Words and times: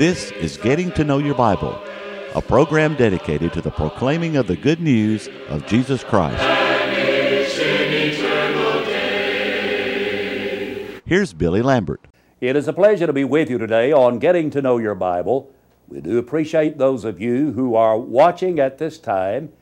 This 0.00 0.30
is 0.30 0.56
Getting 0.56 0.90
to 0.92 1.04
Know 1.04 1.18
Your 1.18 1.34
Bible, 1.34 1.78
a 2.34 2.40
program 2.40 2.94
dedicated 2.94 3.52
to 3.52 3.60
the 3.60 3.70
proclaiming 3.70 4.38
of 4.38 4.46
the 4.46 4.56
good 4.56 4.80
news 4.80 5.28
of 5.50 5.66
Jesus 5.66 6.02
Christ. 6.02 6.42
Here's 11.04 11.34
Billy 11.34 11.60
Lambert. 11.60 12.00
It 12.40 12.56
is 12.56 12.66
a 12.66 12.72
pleasure 12.72 13.06
to 13.06 13.12
be 13.12 13.24
with 13.24 13.50
you 13.50 13.58
today 13.58 13.92
on 13.92 14.18
Getting 14.18 14.48
to 14.52 14.62
Know 14.62 14.78
Your 14.78 14.94
Bible. 14.94 15.52
We 15.86 16.00
do 16.00 16.16
appreciate 16.16 16.78
those 16.78 17.04
of 17.04 17.20
you 17.20 17.52
who 17.52 17.74
are 17.74 17.98
watching 17.98 18.58
at 18.58 18.78
this 18.78 18.96
time, 18.96 19.52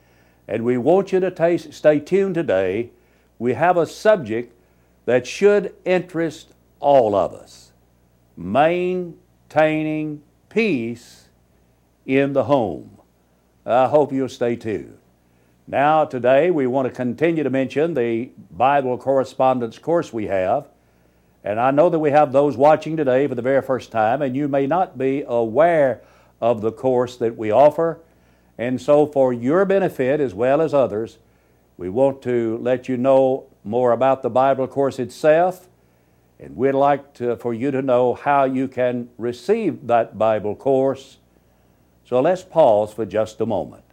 and 0.46 0.64
we 0.64 0.78
want 0.78 1.10
you 1.10 1.18
to 1.18 1.32
t- 1.32 1.58
stay 1.58 1.98
tuned 1.98 2.36
today. 2.36 2.92
We 3.40 3.54
have 3.54 3.76
a 3.76 3.86
subject 3.86 4.54
that 5.04 5.26
should 5.26 5.74
interest 5.84 6.52
all 6.78 7.16
of 7.16 7.34
us 7.34 7.72
maintaining 8.36 10.22
peace 10.48 11.28
in 12.06 12.32
the 12.32 12.44
home. 12.44 12.98
I 13.66 13.88
hope 13.88 14.12
you'll 14.12 14.28
stay 14.28 14.56
tuned. 14.56 14.98
Now, 15.66 16.06
today 16.06 16.50
we 16.50 16.66
want 16.66 16.88
to 16.88 16.94
continue 16.94 17.42
to 17.42 17.50
mention 17.50 17.92
the 17.92 18.30
Bible 18.50 18.96
correspondence 18.96 19.78
course 19.78 20.12
we 20.12 20.26
have. 20.28 20.68
And 21.44 21.60
I 21.60 21.70
know 21.70 21.90
that 21.90 21.98
we 21.98 22.10
have 22.10 22.32
those 22.32 22.56
watching 22.56 22.96
today 22.96 23.26
for 23.26 23.34
the 23.34 23.42
very 23.42 23.62
first 23.62 23.92
time, 23.92 24.22
and 24.22 24.34
you 24.34 24.48
may 24.48 24.66
not 24.66 24.96
be 24.96 25.24
aware 25.26 26.00
of 26.40 26.62
the 26.62 26.72
course 26.72 27.16
that 27.16 27.36
we 27.36 27.50
offer. 27.50 28.00
And 28.56 28.80
so, 28.80 29.06
for 29.06 29.32
your 29.32 29.64
benefit 29.64 30.20
as 30.20 30.34
well 30.34 30.60
as 30.60 30.72
others, 30.74 31.18
we 31.76 31.88
want 31.88 32.22
to 32.22 32.58
let 32.58 32.88
you 32.88 32.96
know 32.96 33.44
more 33.62 33.92
about 33.92 34.22
the 34.22 34.30
Bible 34.30 34.66
course 34.66 34.98
itself 34.98 35.68
and 36.40 36.56
we'd 36.56 36.72
like 36.72 37.14
to, 37.14 37.36
for 37.36 37.52
you 37.52 37.70
to 37.70 37.82
know 37.82 38.14
how 38.14 38.44
you 38.44 38.68
can 38.68 39.08
receive 39.18 39.86
that 39.86 40.18
Bible 40.18 40.54
course. 40.54 41.18
So 42.04 42.20
let's 42.20 42.42
pause 42.42 42.92
for 42.92 43.04
just 43.04 43.40
a 43.40 43.46
moment. 43.46 43.84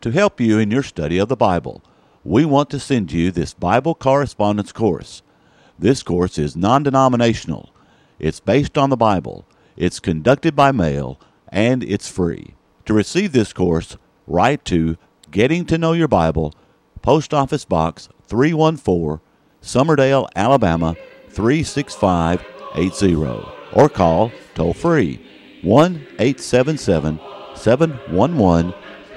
To 0.00 0.10
help 0.10 0.40
you 0.40 0.58
in 0.58 0.70
your 0.70 0.82
study 0.82 1.18
of 1.18 1.28
the 1.28 1.36
Bible, 1.36 1.82
we 2.24 2.44
want 2.44 2.70
to 2.70 2.80
send 2.80 3.12
you 3.12 3.30
this 3.30 3.54
Bible 3.54 3.94
correspondence 3.94 4.72
course. 4.72 5.22
This 5.78 6.02
course 6.02 6.38
is 6.38 6.56
non 6.56 6.82
denominational, 6.82 7.70
it's 8.18 8.40
based 8.40 8.78
on 8.78 8.90
the 8.90 8.96
Bible, 8.96 9.44
it's 9.76 10.00
conducted 10.00 10.56
by 10.56 10.72
mail, 10.72 11.20
and 11.48 11.82
it's 11.82 12.08
free. 12.08 12.54
To 12.86 12.94
receive 12.94 13.32
this 13.32 13.52
course, 13.52 13.96
write 14.26 14.64
to 14.66 14.96
Getting 15.30 15.64
to 15.66 15.78
Know 15.78 15.92
Your 15.92 16.08
Bible, 16.08 16.54
Post 17.02 17.34
Office 17.34 17.64
Box 17.64 18.08
314, 18.28 19.20
Summerdale, 19.62 20.28
Alabama 20.36 20.96
36580 21.34 23.44
or 23.72 23.88
call 23.88 24.30
toll 24.54 24.72
free 24.72 25.20
1 25.62 25.94
877 26.18 27.18
711 27.56 28.72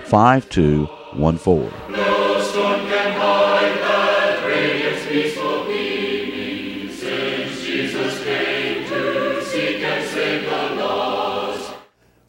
5214. 0.06 1.72
No 1.92 2.42
storm 2.42 2.80
can 2.88 3.20
hide 3.20 3.78
that 3.80 4.44
radiant 4.48 5.08
peaceful 5.08 5.66
beaming, 5.66 6.92
since 6.92 7.62
Jesus 7.62 8.24
came 8.24 8.88
to 8.88 9.44
seek 9.44 9.82
and 9.82 10.10
save 10.10 10.50
the 10.50 10.76
lost. 10.82 11.74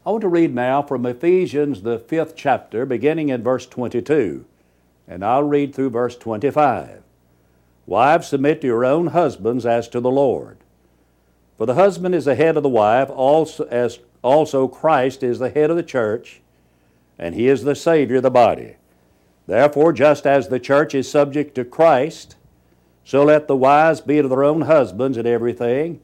I 0.04 0.10
want 0.10 0.22
to 0.22 0.28
read 0.28 0.52
now 0.54 0.82
from 0.82 1.06
Ephesians, 1.06 1.82
the 1.82 2.00
fifth 2.00 2.34
chapter, 2.34 2.84
beginning 2.84 3.28
in 3.28 3.44
verse 3.44 3.66
22, 3.66 4.44
and 5.06 5.24
I'll 5.24 5.44
read 5.44 5.72
through 5.74 5.90
verse 5.90 6.16
25. 6.16 7.02
Wives, 7.88 8.28
submit 8.28 8.60
to 8.60 8.66
your 8.66 8.84
own 8.84 9.08
husbands 9.08 9.64
as 9.64 9.88
to 9.88 9.98
the 9.98 10.10
Lord. 10.10 10.58
For 11.56 11.64
the 11.64 11.72
husband 11.72 12.14
is 12.14 12.26
the 12.26 12.34
head 12.34 12.58
of 12.58 12.62
the 12.62 12.68
wife, 12.68 13.08
also, 13.08 13.64
as 13.64 14.00
also 14.20 14.68
Christ 14.68 15.22
is 15.22 15.38
the 15.38 15.48
head 15.48 15.70
of 15.70 15.76
the 15.76 15.82
church, 15.82 16.42
and 17.18 17.34
he 17.34 17.48
is 17.48 17.64
the 17.64 17.74
Savior 17.74 18.16
of 18.16 18.24
the 18.24 18.30
body. 18.30 18.76
Therefore, 19.46 19.94
just 19.94 20.26
as 20.26 20.48
the 20.48 20.60
church 20.60 20.94
is 20.94 21.10
subject 21.10 21.54
to 21.54 21.64
Christ, 21.64 22.36
so 23.04 23.24
let 23.24 23.48
the 23.48 23.56
wives 23.56 24.02
be 24.02 24.20
to 24.20 24.28
their 24.28 24.44
own 24.44 24.60
husbands 24.60 25.16
in 25.16 25.26
everything. 25.26 26.02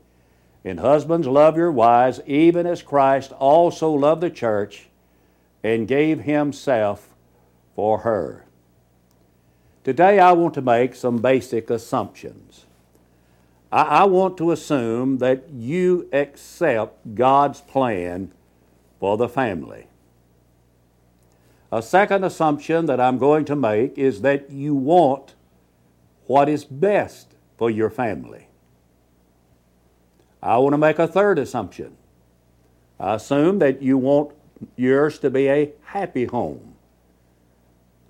And 0.65 0.81
husbands, 0.81 1.27
love 1.27 1.55
your 1.59 1.71
wives, 1.71 2.19
even 2.25 2.67
as 2.67 2.81
Christ 2.81 3.31
also 3.33 3.91
loved 3.91 4.23
the 4.23 4.31
church 4.31 4.89
and 5.63 5.87
gave 5.87 6.21
himself 6.21 7.15
for 7.77 7.99
her. 7.99 8.47
Today, 9.85 10.19
I 10.19 10.33
want 10.33 10.55
to 10.55 10.63
make 10.63 10.95
some 10.95 11.19
basic 11.19 11.69
assumptions. 11.69 12.65
I, 13.71 13.83
I, 13.83 14.05
want 14.05 14.39
to 14.39 14.51
assume 14.51 15.19
that 15.19 15.51
you 15.51 16.09
accept 16.11 17.15
God's 17.15 17.61
plan 17.61 18.33
for 18.99 19.19
the 19.19 19.29
family. 19.29 19.89
A 21.71 21.83
second 21.83 22.25
assumption 22.25 22.87
that 22.87 22.99
I'm 22.99 23.19
going 23.19 23.45
to 23.45 23.57
make 23.57 23.99
is 23.99 24.23
that 24.23 24.51
you 24.51 24.75
want 24.75 25.35
what 26.27 26.49
is 26.49 26.65
best 26.65 27.35
for 27.59 27.71
your 27.71 27.91
family. 27.91 28.47
I 30.43 30.57
want 30.59 30.73
to 30.73 30.79
make 30.79 30.99
a 30.99 31.07
third 31.07 31.39
assumption. 31.39 31.95
I 32.99 33.17
assume 33.17 33.59
that 33.59 33.83
you 33.83 33.99
want 33.99 34.35
yours 34.77 35.19
to 35.19 35.29
be 35.29 35.49
a 35.49 35.73
happy 35.83 36.25
home. 36.25 36.74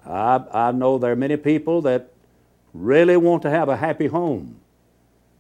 I, 0.07 0.43
I 0.53 0.73
know 0.73 0.99
there 0.99 1.13
are 1.13 1.17
many 1.17 1.37
people 1.37 1.83
that 1.83 2.11
really 2.73 3.17
want 3.17 3.43
to 3.43 3.51
have 3.51 3.69
a 3.69 3.77
happy 3.77 4.07
home. 4.07 4.61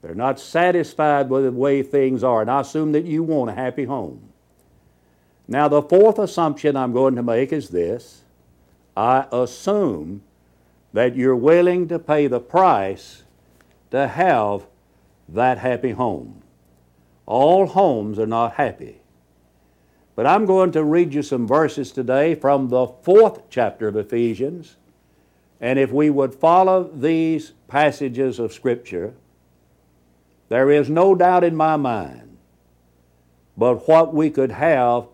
They're 0.02 0.14
not 0.14 0.38
satisfied 0.38 1.30
with 1.30 1.44
the 1.44 1.52
way 1.52 1.82
things 1.82 2.22
are, 2.22 2.42
and 2.42 2.50
I 2.50 2.60
assume 2.60 2.92
that 2.92 3.04
you 3.04 3.22
want 3.22 3.50
a 3.50 3.54
happy 3.54 3.84
home. 3.84 4.20
Now, 5.48 5.68
the 5.68 5.82
fourth 5.82 6.18
assumption 6.18 6.76
I'm 6.76 6.92
going 6.92 7.16
to 7.16 7.22
make 7.22 7.52
is 7.52 7.70
this 7.70 8.22
I 8.96 9.26
assume 9.32 10.22
that 10.92 11.16
you're 11.16 11.36
willing 11.36 11.88
to 11.88 11.98
pay 11.98 12.26
the 12.26 12.40
price 12.40 13.24
to 13.90 14.06
have 14.06 14.66
that 15.28 15.58
happy 15.58 15.92
home. 15.92 16.42
All 17.26 17.66
homes 17.66 18.18
are 18.18 18.26
not 18.26 18.54
happy. 18.54 19.00
But 20.16 20.26
I'm 20.26 20.46
going 20.46 20.72
to 20.72 20.84
read 20.84 21.12
you 21.12 21.22
some 21.22 21.46
verses 21.46 21.90
today 21.90 22.34
from 22.34 22.68
the 22.68 22.86
fourth 22.86 23.50
chapter 23.50 23.88
of 23.88 23.96
Ephesians. 23.96 24.76
And 25.60 25.78
if 25.78 25.90
we 25.90 26.10
would 26.10 26.34
follow 26.34 26.84
these 26.84 27.52
passages 27.68 28.38
of 28.38 28.52
Scripture, 28.52 29.14
there 30.48 30.70
is 30.70 30.88
no 30.88 31.14
doubt 31.14 31.42
in 31.42 31.56
my 31.56 31.76
mind 31.76 32.24
but 33.56 33.88
what 33.88 34.12
we 34.12 34.30
could 34.30 34.50
have 34.50 35.06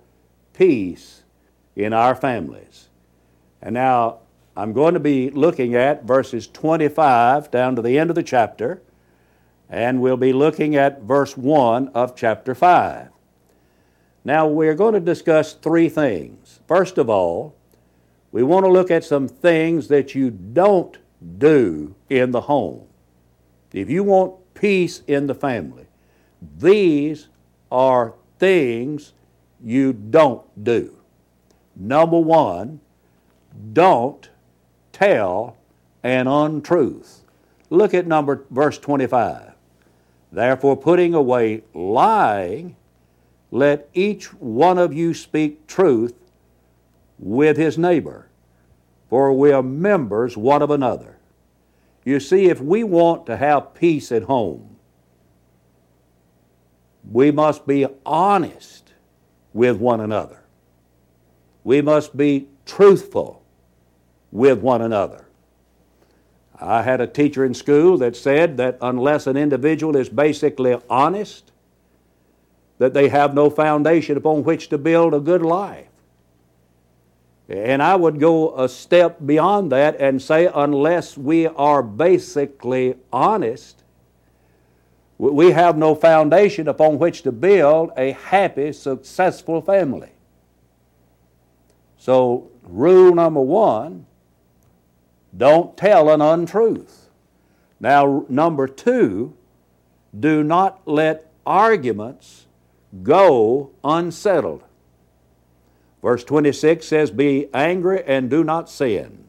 peace 0.52 1.22
in 1.76 1.92
our 1.92 2.14
families. 2.14 2.88
And 3.62 3.74
now 3.74 4.20
I'm 4.56 4.72
going 4.72 4.94
to 4.94 5.00
be 5.00 5.30
looking 5.30 5.74
at 5.74 6.04
verses 6.04 6.46
25 6.46 7.50
down 7.50 7.76
to 7.76 7.82
the 7.82 7.98
end 7.98 8.10
of 8.10 8.16
the 8.16 8.22
chapter, 8.22 8.82
and 9.68 10.00
we'll 10.00 10.16
be 10.16 10.32
looking 10.32 10.74
at 10.74 11.02
verse 11.02 11.36
1 11.36 11.88
of 11.88 12.16
chapter 12.16 12.54
5. 12.54 13.08
Now, 14.24 14.46
we're 14.46 14.74
going 14.74 14.94
to 14.94 15.00
discuss 15.00 15.54
three 15.54 15.88
things. 15.88 16.60
First 16.66 16.98
of 16.98 17.08
all, 17.08 17.54
we 18.32 18.42
want 18.42 18.64
to 18.64 18.70
look 18.70 18.90
at 18.90 19.04
some 19.04 19.26
things 19.28 19.88
that 19.88 20.14
you 20.14 20.30
don't 20.30 20.98
do 21.38 21.94
in 22.08 22.30
the 22.30 22.42
home. 22.42 22.86
If 23.72 23.88
you 23.88 24.04
want 24.04 24.34
peace 24.54 25.02
in 25.06 25.26
the 25.26 25.34
family, 25.34 25.86
these 26.58 27.28
are 27.70 28.14
things 28.38 29.12
you 29.62 29.92
don't 29.92 30.42
do. 30.64 30.96
Number 31.76 32.18
one, 32.18 32.80
don't 33.72 34.28
tell 34.92 35.56
an 36.02 36.26
untruth. 36.26 37.24
Look 37.68 37.94
at 37.94 38.06
number 38.06 38.44
verse 38.50 38.78
25. 38.78 39.52
Therefore, 40.32 40.76
putting 40.76 41.14
away 41.14 41.62
lying, 41.74 42.76
let 43.50 43.88
each 43.94 44.32
one 44.34 44.78
of 44.78 44.92
you 44.92 45.12
speak 45.14 45.66
truth 45.66 46.14
with 47.18 47.56
his 47.56 47.76
neighbor, 47.76 48.28
for 49.08 49.32
we 49.32 49.52
are 49.52 49.62
members 49.62 50.36
one 50.36 50.62
of 50.62 50.70
another. 50.70 51.18
You 52.04 52.20
see, 52.20 52.46
if 52.46 52.60
we 52.60 52.84
want 52.84 53.26
to 53.26 53.36
have 53.36 53.74
peace 53.74 54.10
at 54.12 54.22
home, 54.24 54.76
we 57.10 57.30
must 57.30 57.66
be 57.66 57.86
honest 58.06 58.92
with 59.52 59.76
one 59.76 60.00
another. 60.00 60.42
We 61.64 61.82
must 61.82 62.16
be 62.16 62.48
truthful 62.64 63.42
with 64.30 64.60
one 64.60 64.80
another. 64.80 65.26
I 66.58 66.82
had 66.82 67.00
a 67.00 67.06
teacher 67.06 67.44
in 67.44 67.54
school 67.54 67.96
that 67.98 68.16
said 68.16 68.56
that 68.58 68.78
unless 68.80 69.26
an 69.26 69.36
individual 69.36 69.96
is 69.96 70.08
basically 70.08 70.76
honest, 70.88 71.52
that 72.80 72.94
they 72.94 73.10
have 73.10 73.34
no 73.34 73.50
foundation 73.50 74.16
upon 74.16 74.42
which 74.42 74.70
to 74.70 74.78
build 74.78 75.12
a 75.12 75.20
good 75.20 75.42
life. 75.42 75.86
And 77.46 77.82
I 77.82 77.94
would 77.94 78.18
go 78.18 78.56
a 78.58 78.68
step 78.70 79.18
beyond 79.26 79.70
that 79.72 80.00
and 80.00 80.22
say, 80.22 80.48
unless 80.54 81.18
we 81.18 81.46
are 81.46 81.82
basically 81.82 82.94
honest, 83.12 83.82
We 85.20 85.50
have 85.50 85.76
no 85.76 85.94
foundation 85.94 86.66
upon 86.66 86.98
which 86.98 87.20
to 87.24 87.32
build 87.32 87.90
a 87.94 88.12
happy, 88.12 88.72
successful 88.72 89.60
family. 89.60 90.08
So, 91.98 92.50
rule 92.62 93.14
number 93.14 93.42
one 93.42 94.06
don't 95.36 95.76
tell 95.76 96.08
an 96.08 96.22
untruth. 96.22 97.10
Now, 97.78 98.24
number 98.30 98.66
two, 98.66 99.36
do 100.18 100.42
not 100.42 100.80
let 100.86 101.30
arguments 101.44 102.46
go 103.02 103.70
unsettled. 103.84 104.62
Verse 106.02 106.24
26 106.24 106.86
says, 106.86 107.10
Be 107.10 107.48
angry 107.52 108.02
and 108.04 108.30
do 108.30 108.42
not 108.42 108.70
sin. 108.70 109.24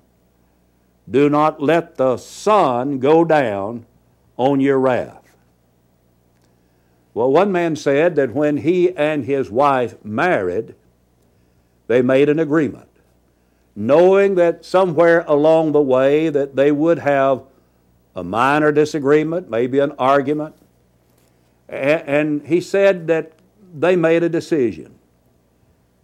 Do 1.09 1.29
not 1.29 1.61
let 1.61 1.95
the 1.97 2.17
sun 2.17 2.99
go 2.99 3.25
down 3.25 3.85
on 4.37 4.59
your 4.59 4.79
wrath. 4.79 5.21
Well, 7.13 7.31
one 7.31 7.51
man 7.51 7.75
said 7.75 8.15
that 8.15 8.33
when 8.33 8.57
he 8.57 8.95
and 8.95 9.25
his 9.25 9.51
wife 9.51 10.03
married, 10.03 10.75
they 11.87 12.01
made 12.01 12.29
an 12.29 12.39
agreement, 12.39 12.87
knowing 13.75 14.35
that 14.35 14.63
somewhere 14.63 15.25
along 15.27 15.73
the 15.73 15.81
way 15.81 16.29
that 16.29 16.55
they 16.55 16.71
would 16.71 16.99
have 16.99 17.43
a 18.15 18.23
minor 18.23 18.71
disagreement, 18.71 19.49
maybe 19.49 19.79
an 19.79 19.91
argument. 19.99 20.55
And 21.67 22.47
he 22.47 22.61
said 22.61 23.07
that 23.07 23.33
they 23.73 23.95
made 23.95 24.23
a 24.23 24.29
decision 24.29 24.95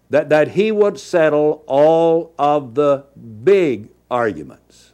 that, 0.09 0.29
that 0.29 0.49
he 0.49 0.71
would 0.71 0.99
settle 0.99 1.63
all 1.67 2.33
of 2.37 2.75
the 2.75 3.05
big 3.43 3.89
arguments. 4.09 4.91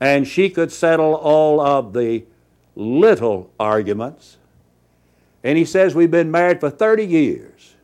And 0.00 0.26
she 0.26 0.50
could 0.50 0.72
settle 0.72 1.14
all 1.14 1.60
of 1.60 1.92
the 1.92 2.24
little 2.74 3.50
arguments. 3.58 4.36
And 5.44 5.56
he 5.56 5.64
says, 5.64 5.94
We've 5.94 6.10
been 6.10 6.30
married 6.30 6.60
for 6.60 6.70
30 6.70 7.06
years, 7.06 7.74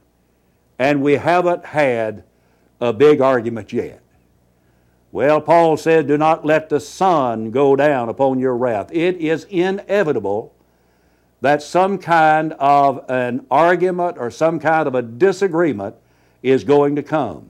and 0.79 1.03
we 1.03 1.15
haven't 1.15 1.65
had 1.65 2.25
a 2.81 2.93
big 2.93 3.21
argument 3.21 3.73
yet. 3.73 4.01
Well, 5.11 5.41
Paul 5.41 5.77
said, 5.77 6.07
Do 6.07 6.19
not 6.19 6.45
let 6.45 6.69
the 6.69 6.81
sun 6.81 7.51
go 7.51 7.77
down 7.77 8.09
upon 8.09 8.39
your 8.39 8.57
wrath. 8.57 8.91
It 8.93 9.17
is 9.17 9.45
inevitable 9.45 10.55
that 11.41 11.63
some 11.63 11.99
kind 11.99 12.53
of 12.55 13.05
an 13.09 13.47
argument 13.51 14.17
or 14.19 14.31
some 14.31 14.59
kind 14.59 14.89
of 14.89 14.95
a 14.95 15.03
disagreement 15.03 15.95
is 16.43 16.65
going 16.65 16.97
to 16.97 17.03
come. 17.03 17.49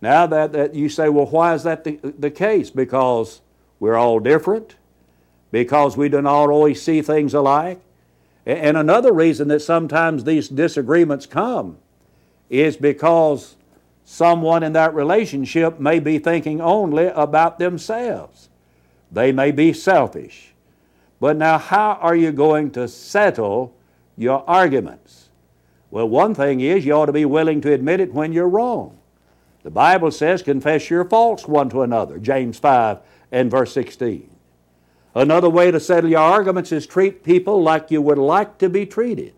Now 0.00 0.26
that, 0.26 0.52
that 0.52 0.74
you 0.74 0.88
say, 0.88 1.08
well, 1.08 1.26
why 1.26 1.54
is 1.54 1.62
that 1.62 1.84
the, 1.84 1.98
the 2.18 2.30
case? 2.30 2.70
Because 2.70 3.40
we're 3.80 3.96
all 3.96 4.20
different, 4.20 4.76
because 5.50 5.96
we 5.96 6.08
do 6.08 6.20
not 6.20 6.50
always 6.50 6.82
see 6.82 7.00
things 7.00 7.32
alike. 7.34 7.80
And 8.46 8.76
another 8.76 9.12
reason 9.12 9.48
that 9.48 9.60
sometimes 9.60 10.24
these 10.24 10.48
disagreements 10.48 11.24
come 11.24 11.78
is 12.50 12.76
because 12.76 13.56
someone 14.04 14.62
in 14.62 14.74
that 14.74 14.94
relationship 14.94 15.80
may 15.80 15.98
be 15.98 16.18
thinking 16.18 16.60
only 16.60 17.06
about 17.06 17.58
themselves. 17.58 18.50
They 19.10 19.32
may 19.32 19.50
be 19.50 19.72
selfish. 19.72 20.53
But 21.24 21.38
now, 21.38 21.56
how 21.56 21.92
are 22.02 22.14
you 22.14 22.32
going 22.32 22.72
to 22.72 22.86
settle 22.86 23.74
your 24.14 24.44
arguments? 24.46 25.30
Well, 25.90 26.06
one 26.06 26.34
thing 26.34 26.60
is 26.60 26.84
you 26.84 26.92
ought 26.92 27.06
to 27.06 27.14
be 27.14 27.24
willing 27.24 27.62
to 27.62 27.72
admit 27.72 28.00
it 28.00 28.12
when 28.12 28.34
you're 28.34 28.46
wrong. 28.46 28.98
The 29.62 29.70
Bible 29.70 30.10
says, 30.10 30.42
confess 30.42 30.90
your 30.90 31.02
faults 31.06 31.48
one 31.48 31.70
to 31.70 31.80
another, 31.80 32.18
James 32.18 32.58
5 32.58 32.98
and 33.32 33.50
verse 33.50 33.72
16. 33.72 34.28
Another 35.14 35.48
way 35.48 35.70
to 35.70 35.80
settle 35.80 36.10
your 36.10 36.20
arguments 36.20 36.72
is 36.72 36.86
treat 36.86 37.24
people 37.24 37.62
like 37.62 37.90
you 37.90 38.02
would 38.02 38.18
like 38.18 38.58
to 38.58 38.68
be 38.68 38.84
treated. 38.84 39.32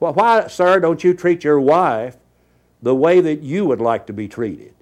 Well, 0.00 0.14
why, 0.14 0.48
sir, 0.48 0.80
don't 0.80 1.04
you 1.04 1.14
treat 1.14 1.44
your 1.44 1.60
wife 1.60 2.16
the 2.82 2.96
way 2.96 3.20
that 3.20 3.42
you 3.42 3.64
would 3.64 3.80
like 3.80 4.08
to 4.08 4.12
be 4.12 4.26
treated? 4.26 4.74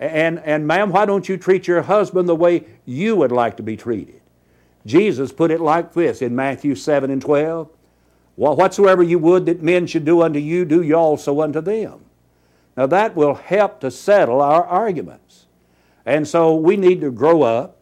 And, 0.00 0.40
and 0.40 0.66
ma'am, 0.66 0.90
why 0.90 1.06
don't 1.06 1.28
you 1.28 1.36
treat 1.36 1.68
your 1.68 1.82
husband 1.82 2.28
the 2.28 2.34
way 2.34 2.64
you 2.84 3.14
would 3.14 3.30
like 3.30 3.56
to 3.58 3.62
be 3.62 3.76
treated? 3.76 4.22
Jesus 4.86 5.32
put 5.32 5.50
it 5.50 5.60
like 5.60 5.92
this 5.92 6.22
in 6.22 6.34
Matthew 6.34 6.74
7 6.74 7.10
and 7.10 7.20
12 7.20 7.68
well, 8.36 8.54
Whatsoever 8.54 9.02
you 9.02 9.18
would 9.18 9.46
that 9.46 9.62
men 9.62 9.86
should 9.86 10.04
do 10.04 10.22
unto 10.22 10.38
you, 10.38 10.64
do 10.64 10.82
you 10.82 10.94
also 10.94 11.40
unto 11.40 11.60
them. 11.60 12.00
Now 12.76 12.86
that 12.86 13.16
will 13.16 13.34
help 13.34 13.80
to 13.80 13.90
settle 13.90 14.42
our 14.42 14.64
arguments. 14.64 15.46
And 16.04 16.28
so 16.28 16.54
we 16.54 16.76
need 16.76 17.00
to 17.00 17.10
grow 17.10 17.42
up 17.42 17.78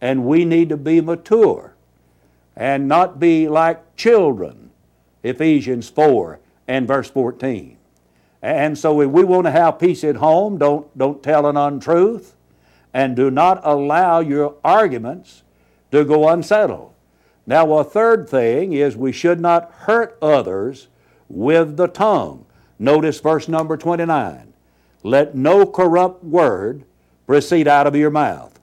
and 0.00 0.24
we 0.24 0.44
need 0.44 0.70
to 0.70 0.76
be 0.76 1.00
mature 1.00 1.74
and 2.56 2.88
not 2.88 3.20
be 3.20 3.48
like 3.48 3.96
children. 3.96 4.70
Ephesians 5.22 5.90
4 5.90 6.40
and 6.66 6.88
verse 6.88 7.10
14. 7.10 7.76
And 8.40 8.78
so 8.78 9.02
if 9.02 9.10
we 9.10 9.24
want 9.24 9.44
to 9.44 9.50
have 9.50 9.78
peace 9.78 10.02
at 10.04 10.16
home, 10.16 10.56
don't, 10.58 10.96
don't 10.96 11.22
tell 11.22 11.46
an 11.46 11.56
untruth 11.56 12.34
and 12.94 13.14
do 13.14 13.30
not 13.30 13.60
allow 13.62 14.20
your 14.20 14.54
arguments 14.64 15.42
to 15.90 16.04
go 16.04 16.28
unsettled. 16.28 16.92
Now, 17.46 17.72
a 17.78 17.84
third 17.84 18.28
thing 18.28 18.72
is 18.72 18.96
we 18.96 19.12
should 19.12 19.40
not 19.40 19.72
hurt 19.72 20.18
others 20.20 20.88
with 21.28 21.76
the 21.76 21.88
tongue. 21.88 22.44
Notice 22.78 23.20
verse 23.20 23.48
number 23.48 23.76
29. 23.76 24.52
Let 25.02 25.34
no 25.34 25.64
corrupt 25.64 26.22
word 26.24 26.84
proceed 27.26 27.66
out 27.66 27.86
of 27.86 27.96
your 27.96 28.10
mouth, 28.10 28.58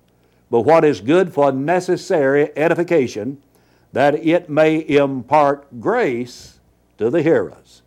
but 0.50 0.62
what 0.62 0.84
is 0.84 1.02
good 1.02 1.34
for 1.34 1.52
necessary 1.52 2.56
edification, 2.58 3.42
that 3.94 4.16
it 4.16 4.50
may 4.50 4.88
impart 4.88 5.80
grace 5.80 6.60
to 6.98 7.10
the 7.10 7.22
hearers. 7.22 7.82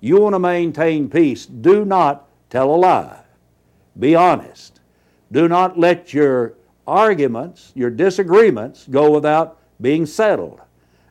You 0.00 0.20
want 0.20 0.34
to 0.34 0.38
maintain 0.38 1.08
peace, 1.08 1.46
do 1.46 1.84
not 1.84 2.26
tell 2.50 2.74
a 2.74 2.76
lie. 2.76 3.22
Be 3.98 4.14
honest. 4.14 4.80
Do 5.32 5.48
not 5.48 5.78
let 5.78 6.12
your 6.12 6.54
arguments, 6.86 7.72
your 7.74 7.90
disagreements, 7.90 8.86
go 8.88 9.10
without 9.10 9.58
being 9.80 10.06
settled. 10.06 10.60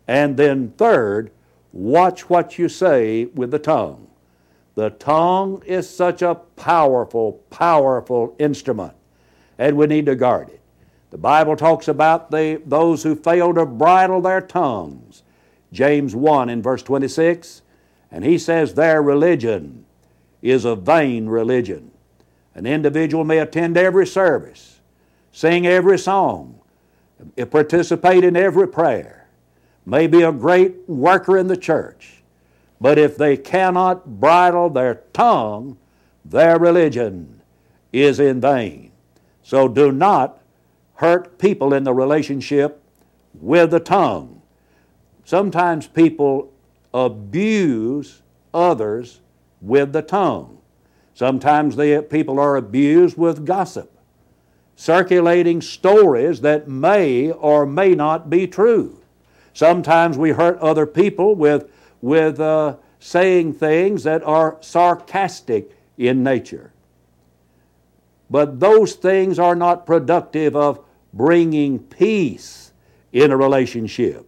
And 0.07 0.37
then, 0.37 0.71
third, 0.77 1.31
watch 1.71 2.29
what 2.29 2.57
you 2.57 2.69
say 2.69 3.25
with 3.25 3.51
the 3.51 3.59
tongue. 3.59 4.07
The 4.75 4.89
tongue 4.89 5.61
is 5.65 5.89
such 5.89 6.21
a 6.21 6.35
powerful, 6.35 7.33
powerful 7.49 8.35
instrument, 8.39 8.93
and 9.57 9.77
we 9.77 9.87
need 9.87 10.07
to 10.07 10.15
guard 10.15 10.49
it. 10.49 10.61
The 11.11 11.17
Bible 11.19 11.55
talks 11.55 11.87
about 11.87 12.31
the, 12.31 12.59
those 12.65 13.03
who 13.03 13.15
fail 13.15 13.53
to 13.53 13.67
bridle 13.67 14.19
their 14.19 14.41
tongues. 14.41 15.21
James 15.71 16.15
1 16.15 16.49
in 16.49 16.61
verse 16.61 16.81
26, 16.81 17.61
and 18.11 18.25
he 18.25 18.37
says 18.37 18.73
their 18.73 19.01
religion 19.01 19.85
is 20.41 20.65
a 20.65 20.75
vain 20.75 21.27
religion. 21.27 21.91
An 22.55 22.65
individual 22.65 23.23
may 23.23 23.39
attend 23.39 23.77
every 23.77 24.05
service, 24.07 24.72
sing 25.33 25.65
every 25.65 25.97
song, 25.97 26.61
participate 27.49 28.23
in 28.23 28.37
every 28.37 28.67
prayer, 28.67 29.27
may 29.85 30.07
be 30.07 30.21
a 30.21 30.31
great 30.31 30.87
worker 30.87 31.37
in 31.37 31.47
the 31.47 31.57
church, 31.57 32.23
but 32.79 32.97
if 32.97 33.17
they 33.17 33.35
cannot 33.35 34.19
bridle 34.19 34.69
their 34.69 35.01
tongue, 35.11 35.77
their 36.23 36.57
religion 36.57 37.41
is 37.91 38.19
in 38.19 38.39
vain. 38.39 38.91
So 39.41 39.67
do 39.67 39.91
not 39.91 40.41
hurt 40.95 41.39
people 41.39 41.73
in 41.73 41.83
the 41.83 41.93
relationship 41.93 42.81
with 43.33 43.71
the 43.71 43.79
tongue. 43.79 44.41
Sometimes 45.25 45.87
people 45.87 46.53
abuse 46.93 48.21
others 48.53 49.19
with 49.61 49.93
the 49.93 50.03
tongue. 50.03 50.59
Sometimes 51.15 51.75
the 51.75 52.05
people 52.07 52.39
are 52.39 52.55
abused 52.55 53.17
with 53.17 53.45
gossip 53.45 53.92
circulating 54.75 55.61
stories 55.61 56.41
that 56.41 56.67
may 56.67 57.31
or 57.31 57.65
may 57.65 57.95
not 57.95 58.29
be 58.29 58.47
true. 58.47 58.99
Sometimes 59.53 60.17
we 60.17 60.31
hurt 60.31 60.57
other 60.59 60.85
people 60.85 61.35
with, 61.35 61.71
with 62.01 62.39
uh, 62.39 62.75
saying 62.99 63.53
things 63.53 64.03
that 64.03 64.23
are 64.23 64.57
sarcastic 64.61 65.77
in 65.97 66.23
nature. 66.23 66.71
But 68.29 68.59
those 68.59 68.93
things 68.93 69.37
are 69.37 69.55
not 69.55 69.85
productive 69.85 70.55
of 70.55 70.83
bringing 71.13 71.79
peace 71.79 72.71
in 73.11 73.31
a 73.31 73.37
relationship. 73.37 74.25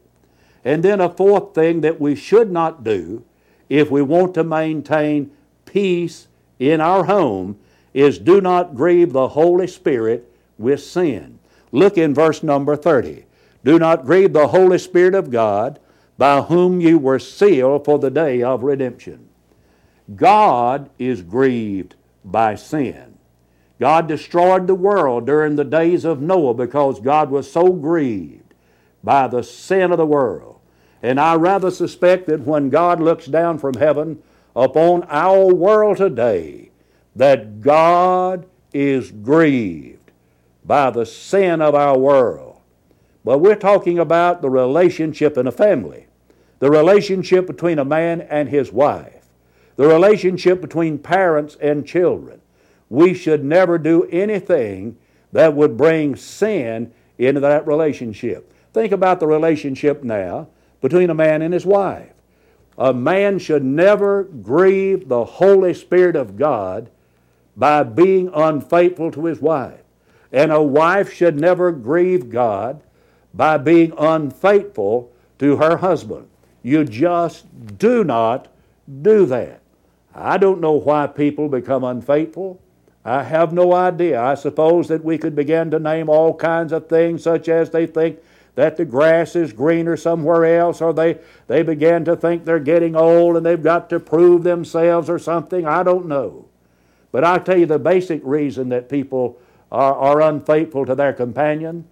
And 0.64 0.84
then 0.84 1.02
a 1.02 1.10
fourth 1.10 1.56
thing 1.56 1.82
that 1.82 2.00
we 2.00 2.16
should 2.16 2.52
not 2.52 2.84
do 2.84 3.24
if 3.68 3.90
we 3.90 4.02
want 4.02 4.36
to 4.36 4.44
maintain 4.44 5.32
peace 5.66 6.28
in 6.60 6.82
our 6.82 7.06
home 7.06 7.58
is 7.94 8.20
do 8.20 8.42
not 8.42 8.75
grieve 8.75 9.12
the 9.12 9.30
Holy 9.30 9.68
Spirit 9.68 10.32
with 10.57 10.81
sin. 10.81 11.39
Look 11.71 11.97
in 11.97 12.13
verse 12.13 12.43
number 12.43 12.75
30. 12.75 13.25
Do 13.63 13.79
not 13.79 14.05
grieve 14.05 14.33
the 14.33 14.47
Holy 14.47 14.77
Spirit 14.77 15.15
of 15.15 15.31
God, 15.31 15.79
by 16.17 16.41
whom 16.41 16.79
you 16.79 16.97
were 16.97 17.19
sealed 17.19 17.83
for 17.83 18.00
the 18.00 18.12
day 18.12 18.41
of 18.41 18.63
redemption. 18.63 19.27
God 20.15 20.89
is 20.97 21.21
grieved 21.21 21.95
by 22.24 22.55
sin. 22.55 23.17
God 23.79 24.07
destroyed 24.07 24.67
the 24.67 24.75
world 24.75 25.25
during 25.25 25.55
the 25.55 25.65
days 25.65 26.05
of 26.05 26.21
Noah 26.21 26.53
because 26.53 27.00
God 27.01 27.29
was 27.29 27.51
so 27.51 27.74
grieved 27.74 28.53
by 29.03 29.27
the 29.27 29.43
sin 29.43 29.91
of 29.91 29.97
the 29.97 30.05
world. 30.05 30.59
And 31.03 31.19
I 31.19 31.35
rather 31.35 31.69
suspect 31.69 32.27
that 32.27 32.41
when 32.41 32.69
God 32.69 33.01
looks 33.01 33.25
down 33.25 33.57
from 33.57 33.74
heaven 33.74 34.21
upon 34.55 35.03
our 35.09 35.53
world 35.53 35.97
today, 35.97 36.71
that 37.15 37.62
God 37.62 38.45
is 38.74 39.12
grieved 39.12 40.04
by 40.65 40.89
the 40.89 41.05
sin 41.05 41.62
of 41.62 41.75
our 41.75 41.98
world. 41.98 42.60
But 43.24 43.39
we're 43.39 43.55
talking 43.55 44.00
about 44.00 44.41
the 44.41 44.50
relationship 44.50 45.38
in 45.38 45.48
a 45.48 45.51
family, 45.51 46.07
the 46.60 46.69
relationship 46.69 47.48
between 47.48 47.79
a 47.79 47.86
man 47.86 48.22
and 48.22 48.50
his 48.50 48.72
wife, 48.72 49.27
the 49.75 49.88
relationship 49.88 50.62
between 50.62 50.98
parents 50.98 51.57
and 51.62 51.86
children. 51.86 52.41
We 52.89 53.13
should 53.13 53.43
never 53.43 53.77
do 53.77 54.03
anything 54.12 54.98
that 55.31 55.53
would 55.55 55.75
bring 55.75 56.15
sin 56.15 56.93
into 57.17 57.41
that 57.41 57.67
relationship. 57.67 58.53
Think 58.74 58.91
about 58.91 59.19
the 59.19 59.27
relationship 59.27 60.03
now 60.03 60.48
between 60.81 61.10
a 61.10 61.15
man 61.15 61.41
and 61.41 61.53
his 61.53 61.65
wife. 61.65 62.12
A 62.77 62.93
man 62.93 63.39
should 63.39 63.63
never 63.63 64.24
grieve 64.24 65.07
the 65.07 65.24
Holy 65.25 65.74
Spirit 65.74 66.15
of 66.15 66.38
God 66.38 66.89
by 67.55 67.84
being 67.84 68.29
unfaithful 68.34 69.12
to 69.12 69.25
his 69.25 69.41
wife. 69.41 69.85
And 70.36 70.51
a 70.51 70.62
wife 70.62 71.13
should 71.13 71.39
never 71.39 71.72
grieve 71.72 72.30
God 72.30 72.82
by 73.34 73.58
being 73.58 73.94
unfaithful 73.98 75.10
to 75.39 75.56
her 75.56 75.77
husband. 75.77 76.27
You 76.62 76.84
just 76.84 77.46
do 77.77 78.04
not 78.04 78.50
do 79.01 79.25
that. 79.27 79.62
I 80.13 80.38
don't 80.38 80.60
know 80.60 80.74
why 80.74 81.08
people 81.08 81.48
become 81.48 81.86
unfaithful. 81.86 82.60
I 83.06 83.24
have 83.24 83.54
no 83.54 83.74
idea. 83.74 84.22
I 84.22 84.36
suppose 84.36 84.89
that 84.89 85.06
we 85.06 85.18
could 85.18 85.38
begin 85.38 85.72
to 85.72 85.80
name 85.80 86.10
all 86.10 86.34
kinds 86.34 86.74
of 86.74 86.89
things, 86.89 87.24
such 87.24 87.48
as 87.48 87.70
they 87.70 87.88
think 87.88 88.20
that 88.56 88.75
the 88.75 88.84
grass 88.84 89.38
is 89.38 89.54
greener 89.54 89.96
somewhere 89.96 90.60
else, 90.60 90.82
or 90.82 90.92
they, 90.92 91.18
they 91.48 91.63
begin 91.63 92.04
to 92.04 92.18
think 92.18 92.44
they're 92.44 92.60
getting 92.60 92.98
old 92.98 93.38
and 93.38 93.46
they've 93.46 93.63
got 93.63 93.89
to 93.89 94.01
prove 94.01 94.44
themselves 94.44 95.10
or 95.10 95.18
something. 95.18 95.65
I 95.65 95.84
don't 95.84 96.08
know. 96.08 96.50
But 97.13 97.24
I'll 97.24 97.39
tell 97.39 97.58
you 97.58 97.68
the 97.68 97.80
basic 97.80 98.20
reason 98.25 98.68
that 98.70 98.89
people 98.89 99.39
are, 99.72 99.95
are 99.95 100.22
unfaithful 100.22 100.86
to 100.86 100.95
their 100.95 101.13
companion 101.13 101.86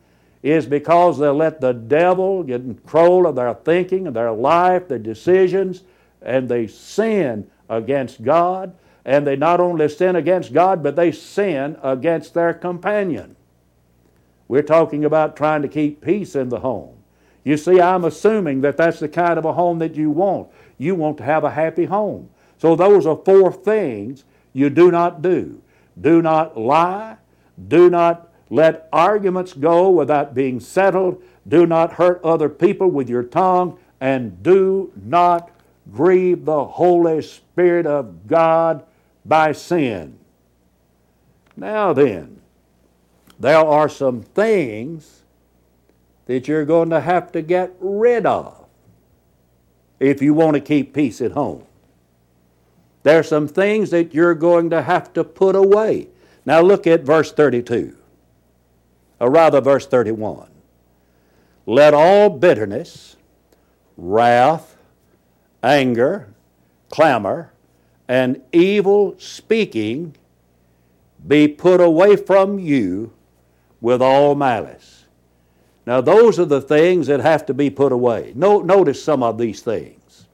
is 0.44 0.66
because 0.66 1.18
they 1.18 1.30
let 1.30 1.62
the 1.62 1.72
devil 1.72 2.44
get 2.44 2.62
control 2.62 3.26
of 3.26 3.36
their 3.36 3.54
thinking 3.54 4.08
and 4.08 4.16
their 4.16 4.32
life, 4.32 4.90
their 4.90 5.00
decisions, 5.00 5.84
and 6.22 6.50
they 6.50 6.68
sin 6.68 7.50
against 7.70 8.24
God. 8.24 8.76
And 9.06 9.26
they 9.26 9.36
not 9.36 9.60
only 9.60 9.90
sin 9.90 10.16
against 10.16 10.54
God, 10.54 10.84
but 10.84 10.96
they 10.96 11.12
sin 11.12 11.78
against 11.82 12.34
their 12.34 12.54
companion. 12.54 13.36
We're 14.48 14.62
talking 14.62 15.06
about 15.06 15.36
trying 15.36 15.62
to 15.62 15.68
keep 15.68 16.02
peace 16.02 16.36
in 16.36 16.50
the 16.50 16.60
home. 16.60 16.96
You 17.44 17.58
see, 17.58 17.82
I'm 17.82 18.06
assuming 18.06 18.62
that 18.62 18.78
that's 18.78 19.00
the 19.00 19.10
kind 19.10 19.38
of 19.38 19.46
a 19.46 19.54
home 19.54 19.80
that 19.80 19.96
you 19.96 20.10
want. 20.10 20.50
You 20.78 20.96
want 20.96 21.18
to 21.18 21.24
have 21.24 21.44
a 21.44 21.52
happy 21.52 21.86
home. 21.86 22.30
So, 22.58 22.76
those 22.76 23.06
are 23.06 23.18
four 23.18 23.52
things 23.52 24.24
you 24.54 24.70
do 24.70 24.92
not 24.92 25.22
do. 25.22 25.62
Do 26.00 26.22
not 26.22 26.58
lie. 26.58 27.18
Do 27.68 27.90
not 27.90 28.32
let 28.50 28.88
arguments 28.92 29.54
go 29.54 29.90
without 29.90 30.34
being 30.34 30.60
settled. 30.60 31.22
Do 31.48 31.66
not 31.66 31.94
hurt 31.94 32.22
other 32.24 32.50
people 32.50 32.90
with 32.90 33.10
your 33.10 33.24
tongue. 33.24 33.80
And 34.00 34.44
do 34.44 34.92
not 34.96 35.50
grieve 35.92 36.46
the 36.46 36.66
Holy 36.66 37.22
Spirit 37.22 37.86
of 37.86 38.28
God 38.28 38.86
by 39.26 39.52
sin. 39.52 40.18
Now 41.56 41.94
then, 41.94 42.42
there 43.40 43.58
are 43.58 43.90
some 43.90 44.22
things 44.22 45.24
that 46.26 46.48
you're 46.48 46.66
going 46.66 46.90
to 46.90 47.02
have 47.02 47.32
to 47.34 47.42
get 47.42 47.74
rid 47.80 48.26
of 48.26 48.66
if 50.00 50.22
you 50.22 50.34
want 50.34 50.56
to 50.56 50.62
keep 50.62 50.94
peace 50.94 51.22
at 51.22 51.32
home. 51.32 51.66
There 53.04 53.20
are 53.20 53.24
some 53.24 53.48
things 53.48 53.90
that 53.90 54.14
you're 54.14 54.36
going 54.36 54.70
to 54.70 54.82
have 54.82 55.14
to 55.14 55.24
put 55.24 55.56
away. 55.56 56.08
Now 56.46 56.62
look 56.62 56.88
at 56.88 57.04
verse 57.04 57.32
32, 57.32 57.96
or 59.20 59.32
rather, 59.32 59.62
verse 59.62 59.88
31. 59.88 60.50
Let 61.66 61.94
all 61.94 62.30
bitterness, 62.30 63.16
wrath, 63.96 64.76
anger, 65.62 66.34
clamor, 66.90 67.54
and 68.08 68.42
evil 68.52 69.16
speaking 69.18 70.16
be 71.26 71.48
put 71.48 71.80
away 71.80 72.18
from 72.18 72.60
you 72.60 73.14
with 73.80 74.02
all 74.02 74.36
malice. 74.36 75.06
Now, 75.86 76.02
those 76.02 76.40
are 76.40 76.46
the 76.46 76.62
things 76.62 77.08
that 77.08 77.20
have 77.20 77.46
to 77.48 77.54
be 77.54 77.70
put 77.70 77.92
away. 77.92 78.34
No, 78.36 78.62
notice 78.62 79.04
some 79.04 79.22
of 79.22 79.38
these 79.38 79.62
things. 79.62 80.28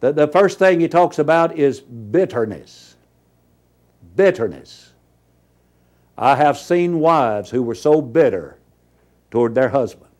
The, 0.00 0.12
the 0.12 0.28
first 0.28 0.58
thing 0.58 0.80
he 0.80 0.88
talks 0.88 1.18
about 1.18 1.58
is 1.58 1.80
bitterness. 1.80 2.96
Bitterness. 4.14 4.85
I 6.18 6.36
have 6.36 6.58
seen 6.58 7.00
wives 7.00 7.50
who 7.50 7.62
were 7.62 7.74
so 7.74 8.00
bitter 8.00 8.58
toward 9.30 9.54
their 9.54 9.68
husband. 9.68 10.10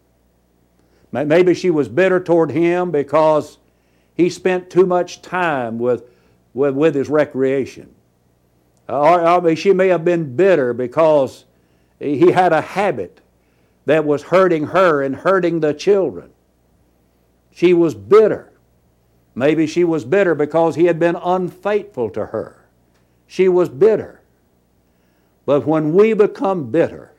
Maybe 1.12 1.54
she 1.54 1.70
was 1.70 1.88
bitter 1.88 2.20
toward 2.20 2.50
him 2.50 2.90
because 2.90 3.58
he 4.14 4.28
spent 4.28 4.68
too 4.68 4.84
much 4.84 5.22
time 5.22 5.78
with, 5.78 6.04
with, 6.52 6.74
with 6.74 6.94
his 6.94 7.08
recreation. 7.08 7.94
Or, 8.88 9.26
or 9.26 9.56
she 9.56 9.72
may 9.72 9.88
have 9.88 10.04
been 10.04 10.36
bitter 10.36 10.74
because 10.74 11.44
he 11.98 12.30
had 12.32 12.52
a 12.52 12.60
habit 12.60 13.20
that 13.86 14.04
was 14.04 14.24
hurting 14.24 14.66
her 14.66 15.02
and 15.02 15.16
hurting 15.16 15.60
the 15.60 15.72
children. 15.72 16.30
She 17.50 17.72
was 17.72 17.94
bitter. 17.94 18.52
Maybe 19.34 19.66
she 19.66 19.84
was 19.84 20.04
bitter 20.04 20.34
because 20.34 20.74
he 20.74 20.84
had 20.84 20.98
been 20.98 21.16
unfaithful 21.16 22.10
to 22.10 22.26
her. 22.26 22.66
She 23.26 23.48
was 23.48 23.68
bitter. 23.68 24.20
But 25.46 25.66
when 25.66 25.94
we 25.94 26.12
become 26.12 26.70
bitter 26.70 27.12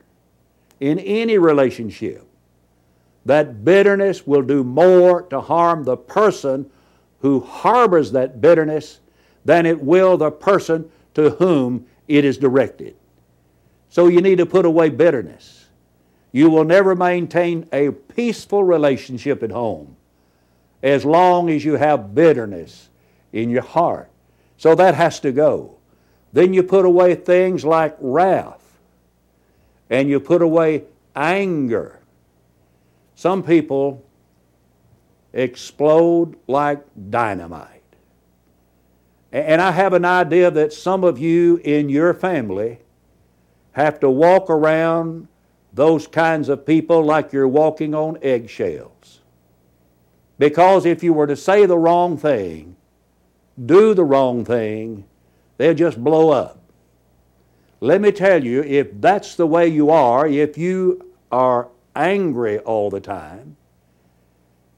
in 0.79 0.99
any 0.99 1.37
relationship, 1.37 2.27
that 3.25 3.65
bitterness 3.65 4.27
will 4.27 4.41
do 4.41 4.63
more 4.63 5.23
to 5.23 5.41
harm 5.41 5.83
the 5.83 5.97
person 5.97 6.69
who 7.21 7.39
harbors 7.39 8.11
that 8.11 8.39
bitterness 8.39 8.99
than 9.43 9.65
it 9.65 9.81
will 9.81 10.17
the 10.17 10.29
person 10.29 10.89
to 11.13 11.31
whom 11.31 11.85
it 12.07 12.23
is 12.23 12.37
directed. 12.37 12.95
So 13.89 14.07
you 14.07 14.21
need 14.21 14.37
to 14.37 14.45
put 14.45 14.65
away 14.65 14.89
bitterness. 14.89 15.65
You 16.31 16.49
will 16.49 16.65
never 16.65 16.95
maintain 16.95 17.67
a 17.71 17.91
peaceful 17.91 18.63
relationship 18.63 19.41
at 19.41 19.51
home 19.51 19.95
as 20.83 21.05
long 21.05 21.49
as 21.49 21.65
you 21.65 21.73
have 21.73 22.13
bitterness 22.13 22.89
in 23.33 23.49
your 23.49 23.63
heart. 23.63 24.09
So 24.57 24.75
that 24.75 24.95
has 24.95 25.19
to 25.21 25.31
go. 25.31 25.76
Then 26.33 26.53
you 26.53 26.63
put 26.63 26.85
away 26.85 27.15
things 27.15 27.65
like 27.65 27.95
wrath 27.99 28.79
and 29.89 30.09
you 30.09 30.19
put 30.19 30.41
away 30.41 30.83
anger. 31.15 31.99
Some 33.15 33.43
people 33.43 34.03
explode 35.33 36.35
like 36.47 36.83
dynamite. 37.09 37.83
And 39.31 39.61
I 39.61 39.71
have 39.71 39.93
an 39.93 40.05
idea 40.05 40.49
that 40.51 40.73
some 40.73 41.03
of 41.03 41.19
you 41.19 41.57
in 41.63 41.89
your 41.89 42.13
family 42.13 42.79
have 43.73 43.99
to 43.99 44.09
walk 44.09 44.49
around 44.49 45.27
those 45.73 46.07
kinds 46.07 46.49
of 46.49 46.65
people 46.65 47.03
like 47.03 47.33
you're 47.33 47.47
walking 47.47 47.93
on 47.93 48.17
eggshells. 48.21 49.21
Because 50.39 50.85
if 50.85 51.03
you 51.03 51.13
were 51.13 51.27
to 51.27 51.35
say 51.35 51.65
the 51.65 51.77
wrong 51.77 52.17
thing, 52.17 52.75
do 53.63 53.93
the 53.93 54.03
wrong 54.03 54.45
thing, 54.45 55.05
they'll 55.57 55.73
just 55.73 56.03
blow 56.03 56.29
up. 56.29 56.59
Let 57.79 58.01
me 58.01 58.11
tell 58.11 58.43
you, 58.43 58.63
if 58.63 58.87
that's 58.99 59.35
the 59.35 59.45
way 59.45 59.67
you 59.67 59.91
are, 59.91 60.27
if 60.27 60.57
you 60.57 61.13
are 61.31 61.69
angry 61.95 62.59
all 62.59 62.89
the 62.89 63.01
time, 63.01 63.55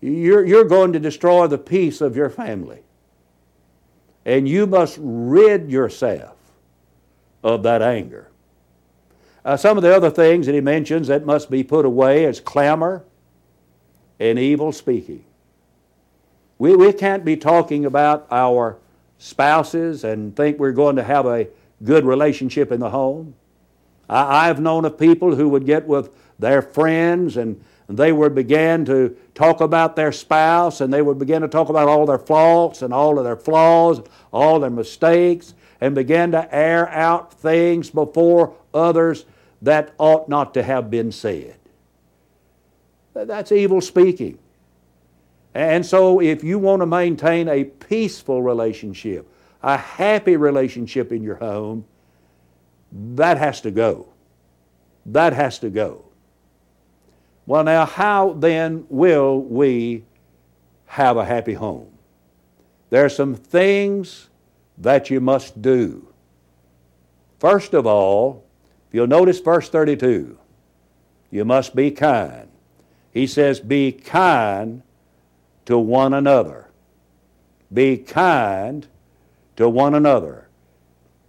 you're, 0.02 0.46
you're 0.46 0.66
going 0.66 0.94
to 0.94 1.00
destroy 1.00 1.48
the 1.48 1.58
peace 1.58 2.02
of 2.02 2.16
your 2.16 2.30
family. 2.30 2.82
And 4.26 4.48
you 4.48 4.68
must 4.68 4.98
rid 5.02 5.72
yourself 5.72 6.36
of 7.44 7.64
that 7.64 7.82
anger. 7.82 8.30
Uh, 9.44 9.56
some 9.56 9.78
of 9.78 9.84
the 9.84 9.96
other 9.96 10.10
things 10.10 10.46
that 10.46 10.56
he 10.56 10.62
mentions 10.62 11.08
that 11.08 11.26
must 11.26 11.50
be 11.50 11.64
put 11.64 11.86
away 11.86 12.26
is 12.26 12.40
clamor 12.40 13.04
and 14.20 14.38
evil 14.38 14.72
speaking. 14.72 15.24
We, 16.58 16.76
we 16.76 16.92
can't 16.92 17.24
be 17.24 17.38
talking 17.38 17.86
about 17.86 18.28
our 18.30 18.78
spouses 19.20 20.04
and 20.04 20.36
think 20.36 20.58
we're 20.58 20.72
going 20.72 20.96
to 20.96 21.04
have 21.04 21.28
a 21.28 21.48
good 21.84 22.06
relationship 22.06 22.72
in 22.72 22.80
the 22.80 22.90
home. 22.90 23.36
I, 24.10 24.50
I've 24.50 24.60
known 24.60 24.86
of 24.86 24.98
people 24.98 25.36
who 25.36 25.50
would 25.50 25.66
get 25.66 25.86
with 25.86 26.10
their 26.40 26.64
friends 26.64 27.38
and 27.38 27.64
they 27.88 28.12
would 28.12 28.34
begin 28.34 28.86
to 28.86 29.16
talk 29.36 29.62
about 29.62 29.96
their 29.96 30.12
spouse 30.12 30.82
and 30.82 30.92
they 30.92 31.02
would 31.02 31.20
begin 31.20 31.42
to 31.42 31.48
talk 31.48 31.70
about 31.70 31.88
all 31.88 32.06
their 32.06 32.18
faults 32.18 32.82
and 32.82 32.94
all 32.94 33.18
of 33.18 33.24
their 33.24 33.36
flaws, 33.36 34.02
all 34.32 34.60
their 34.60 34.70
mistakes, 34.70 35.54
and 35.82 35.96
begin 35.96 36.32
to 36.32 36.54
air 36.56 36.88
out 36.90 37.34
things 37.34 37.90
before 37.90 38.56
others 38.74 39.26
that 39.62 39.94
ought 39.98 40.30
not 40.30 40.54
to 40.54 40.64
have 40.64 40.90
been 40.90 41.12
said. 41.12 41.56
That's 43.14 43.52
evil 43.52 43.82
speaking. 43.82 44.40
And 45.54 45.86
so, 45.86 46.22
if 46.22 46.44
you 46.44 46.60
want 46.60 46.82
to 46.82 46.86
maintain 46.86 47.48
a 47.48 47.64
peaceful 47.64 48.42
relationship, 48.42 49.28
a 49.64 49.78
happy 49.78 50.38
relationship 50.38 51.12
in 51.12 51.24
your 51.24 51.36
home, 51.36 51.86
that 52.92 53.38
has 53.38 53.62
to 53.62 53.72
go. 53.72 54.08
That 55.08 55.34
has 55.34 55.60
to 55.60 55.70
go. 55.70 56.06
Well, 57.46 57.64
now, 57.64 57.86
how 57.86 58.34
then 58.34 58.86
will 58.90 59.42
we 59.42 60.06
have 60.86 61.18
a 61.18 61.26
happy 61.26 61.54
home? 61.54 61.90
There 62.92 63.04
are 63.04 63.10
some 63.10 63.36
things 63.36 64.30
that 64.78 65.10
you 65.10 65.20
must 65.20 65.62
do. 65.62 66.08
First 67.40 67.74
of 67.74 67.88
all, 67.88 68.46
if 68.88 68.94
you'll 68.96 69.08
notice 69.08 69.40
verse 69.40 69.70
32, 69.70 70.38
you 71.32 71.46
must 71.46 71.76
be 71.76 71.92
kind. 71.92 72.50
He 73.12 73.28
says, 73.28 73.60
Be 73.60 73.92
kind 73.92 74.84
to 75.70 75.78
one 75.78 76.16
another. 76.16 76.68
Be 77.72 77.96
kind 77.96 78.88
to 79.56 79.70
one 79.70 79.94
another. 79.94 80.50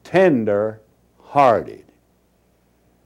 Tender 0.02 0.80
hearted. 1.22 1.84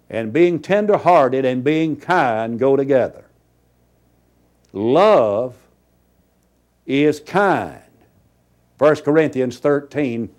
And 0.08 0.32
being 0.32 0.60
tender 0.60 0.96
hearted 0.96 1.44
and 1.44 1.64
being 1.64 1.96
kind 1.96 2.56
go 2.56 2.76
together. 2.76 3.24
Love 4.72 5.56
is 6.86 7.18
kind. 7.18 7.82
1 8.78 8.96
Corinthians 8.96 9.58
13, 9.58 10.32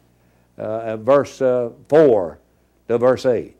uh, 0.57 0.95
verse 0.95 1.41
uh, 1.41 1.71
4 1.89 2.39
to 2.87 2.97
verse 2.97 3.25
8. 3.25 3.53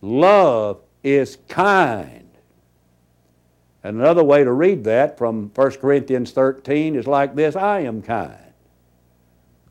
Love 0.00 0.80
is 1.02 1.36
kind. 1.48 2.21
And 3.84 4.00
another 4.00 4.22
way 4.22 4.44
to 4.44 4.52
read 4.52 4.84
that 4.84 5.18
from 5.18 5.50
1 5.54 5.70
Corinthians 5.72 6.30
13 6.30 6.94
is 6.94 7.06
like 7.06 7.34
this 7.34 7.56
I 7.56 7.80
am 7.80 8.02
kind. 8.02 8.38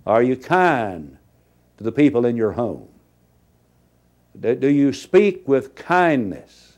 Are 0.06 0.24
you 0.24 0.36
kind 0.36 1.18
to 1.78 1.84
the 1.84 1.92
people 1.92 2.26
in 2.26 2.36
your 2.36 2.54
home? 2.54 2.90
Do 4.40 4.70
you 4.70 4.94
speak 4.94 5.48
with 5.48 5.76
kindness? 5.76 6.78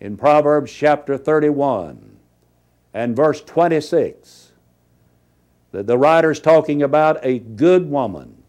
In 0.00 0.16
Proverbs 0.16 0.72
chapter 0.72 1.16
31 1.16 2.18
and 2.92 3.16
verse 3.16 3.40
26, 3.40 4.50
the, 5.70 5.82
the 5.82 5.96
writer's 5.96 6.40
talking 6.40 6.82
about 6.82 7.24
a 7.24 7.38
good 7.38 7.88
woman. 7.88 8.42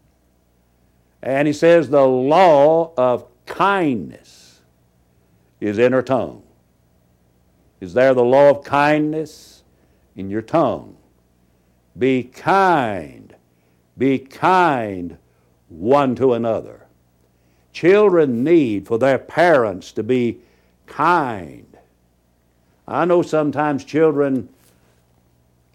And 1.22 1.46
he 1.46 1.54
says, 1.54 1.88
The 1.88 2.06
law 2.06 2.92
of 2.96 3.26
kindness 3.46 4.60
is 5.60 5.78
in 5.78 5.92
her 5.92 6.02
tongue. 6.02 6.43
Is 7.84 7.92
there 7.92 8.14
the 8.14 8.24
law 8.24 8.48
of 8.48 8.64
kindness 8.64 9.62
in 10.16 10.30
your 10.30 10.40
tongue? 10.40 10.96
Be 11.98 12.22
kind. 12.22 13.36
Be 13.98 14.18
kind 14.18 15.18
one 15.68 16.14
to 16.14 16.32
another. 16.32 16.86
Children 17.74 18.42
need 18.42 18.86
for 18.86 18.98
their 18.98 19.18
parents 19.18 19.92
to 19.92 20.02
be 20.02 20.38
kind. 20.86 21.76
I 22.88 23.04
know 23.04 23.20
sometimes 23.20 23.84
children 23.84 24.48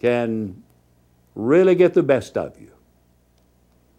can 0.00 0.64
really 1.36 1.76
get 1.76 1.94
the 1.94 2.02
best 2.02 2.36
of 2.36 2.60
you. 2.60 2.72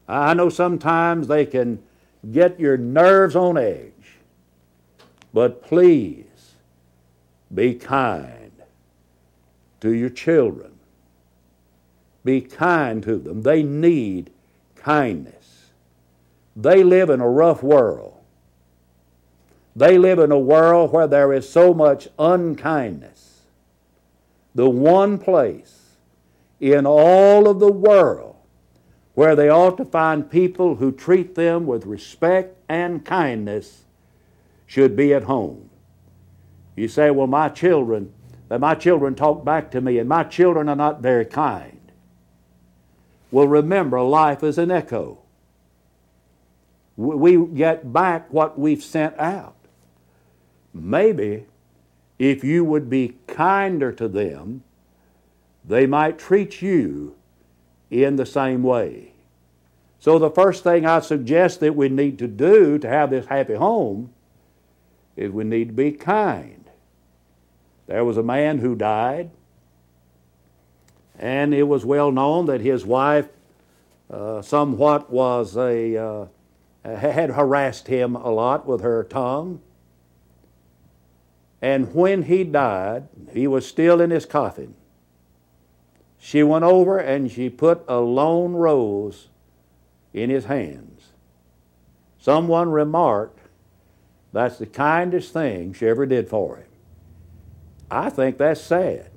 I 0.10 0.34
know 0.34 0.50
sometimes 0.50 1.30
they 1.30 1.46
can 1.46 1.82
get 2.30 2.60
your 2.60 2.76
nerves 2.76 3.38
on 3.38 3.58
edge. 3.58 4.18
But 5.34 5.64
please 5.64 6.26
be 7.54 7.74
kind 7.74 8.52
to 9.82 9.92
your 9.94 10.10
children. 10.10 10.72
Be 12.24 12.42
kind 12.42 13.02
to 13.04 13.18
them. 13.18 13.42
They 13.42 13.64
need 13.64 14.32
kindness. 14.76 15.72
They 16.56 16.84
live 16.84 17.10
in 17.10 17.20
a 17.20 17.30
rough 17.30 17.64
world. 17.64 18.14
They 19.76 19.98
live 19.98 20.20
in 20.20 20.32
a 20.32 20.40
world 20.40 20.92
where 20.92 21.08
there 21.08 21.34
is 21.34 21.50
so 21.50 21.74
much 21.74 22.08
unkindness. 22.20 23.42
The 24.54 24.70
one 24.70 25.18
place 25.18 25.96
in 26.60 26.86
all 26.86 27.48
of 27.48 27.60
the 27.60 27.72
world 27.72 28.36
where 29.14 29.36
they 29.36 29.50
ought 29.50 29.78
to 29.78 29.86
find 29.86 30.30
people 30.30 30.76
who 30.76 30.92
treat 30.92 31.36
them 31.36 31.66
with 31.66 31.86
respect 31.86 32.58
and 32.70 33.04
kindness 33.04 33.84
should 34.68 34.96
be 34.96 35.14
at 35.14 35.24
home. 35.24 35.71
You 36.82 36.88
say, 36.88 37.12
well, 37.12 37.28
my 37.28 37.50
children, 37.50 38.14
that 38.50 38.60
my 38.60 38.76
children 38.76 39.16
talk 39.16 39.46
back 39.46 39.72
to 39.72 39.82
me, 39.82 40.00
and 40.00 40.10
my 40.10 40.24
children 40.24 40.68
are 40.68 40.76
not 40.76 41.02
very 41.02 41.26
kind. 41.26 41.80
Well, 43.30 43.48
remember, 43.48 44.02
life 44.02 44.44
is 44.44 44.58
an 44.58 44.72
echo 44.72 45.22
we 47.02 47.46
get 47.48 47.92
back 47.92 48.32
what 48.32 48.60
we've 48.60 48.84
sent 48.84 49.18
out. 49.18 49.56
Maybe 50.74 51.46
if 52.20 52.44
you 52.44 52.64
would 52.64 52.90
be 52.90 53.18
kinder 53.28 53.92
to 53.94 54.08
them, 54.08 54.64
they 55.66 55.86
might 55.86 56.20
treat 56.20 56.62
you 56.62 57.16
in 57.90 58.16
the 58.16 58.26
same 58.26 58.64
way. 58.64 59.14
So, 60.00 60.18
the 60.18 60.32
first 60.32 60.64
thing 60.64 60.86
I 60.86 61.00
suggest 61.00 61.60
that 61.60 61.76
we 61.76 61.88
need 61.90 62.18
to 62.20 62.28
do 62.28 62.80
to 62.80 62.88
have 62.88 63.12
this 63.12 63.28
happy 63.28 63.54
home 63.54 64.12
is 65.16 65.32
we 65.32 65.44
need 65.44 65.68
to 65.68 65.74
be 65.74 65.92
kind. 65.92 66.61
There 67.92 68.06
was 68.06 68.16
a 68.16 68.24
man 68.24 68.60
who 68.60 68.74
died, 68.74 69.32
and 71.20 71.54
it 71.54 71.64
was 71.64 71.84
well 71.84 72.10
known 72.10 72.46
that 72.46 72.62
his 72.62 72.86
wife 72.86 73.28
uh, 74.10 74.42
somewhat 74.42 75.10
was 75.10 75.58
a 75.58 75.98
uh, 75.98 76.26
had 76.86 77.32
harassed 77.32 77.90
him 77.90 78.16
a 78.16 78.32
lot 78.32 78.66
with 78.66 78.80
her 78.80 79.04
tongue. 79.04 79.60
And 81.62 81.94
when 81.94 82.24
he 82.24 82.46
died, 82.46 83.10
he 83.34 83.46
was 83.46 83.68
still 83.68 84.00
in 84.00 84.10
his 84.10 84.26
coffin. 84.26 84.74
She 86.18 86.44
went 86.44 86.64
over 86.64 86.98
and 86.98 87.30
she 87.30 87.50
put 87.50 87.84
a 87.90 88.00
lone 88.00 88.54
rose 88.54 89.28
in 90.14 90.30
his 90.30 90.46
hands. 90.46 91.10
Someone 92.18 92.72
remarked, 92.72 93.40
That's 94.32 94.60
the 94.60 94.66
kindest 94.66 95.34
thing 95.34 95.74
she 95.74 95.88
ever 95.88 96.06
did 96.06 96.30
for 96.30 96.56
him. 96.56 96.71
I 97.92 98.10
think 98.10 98.38
that's 98.38 98.62
sad. 98.62 99.10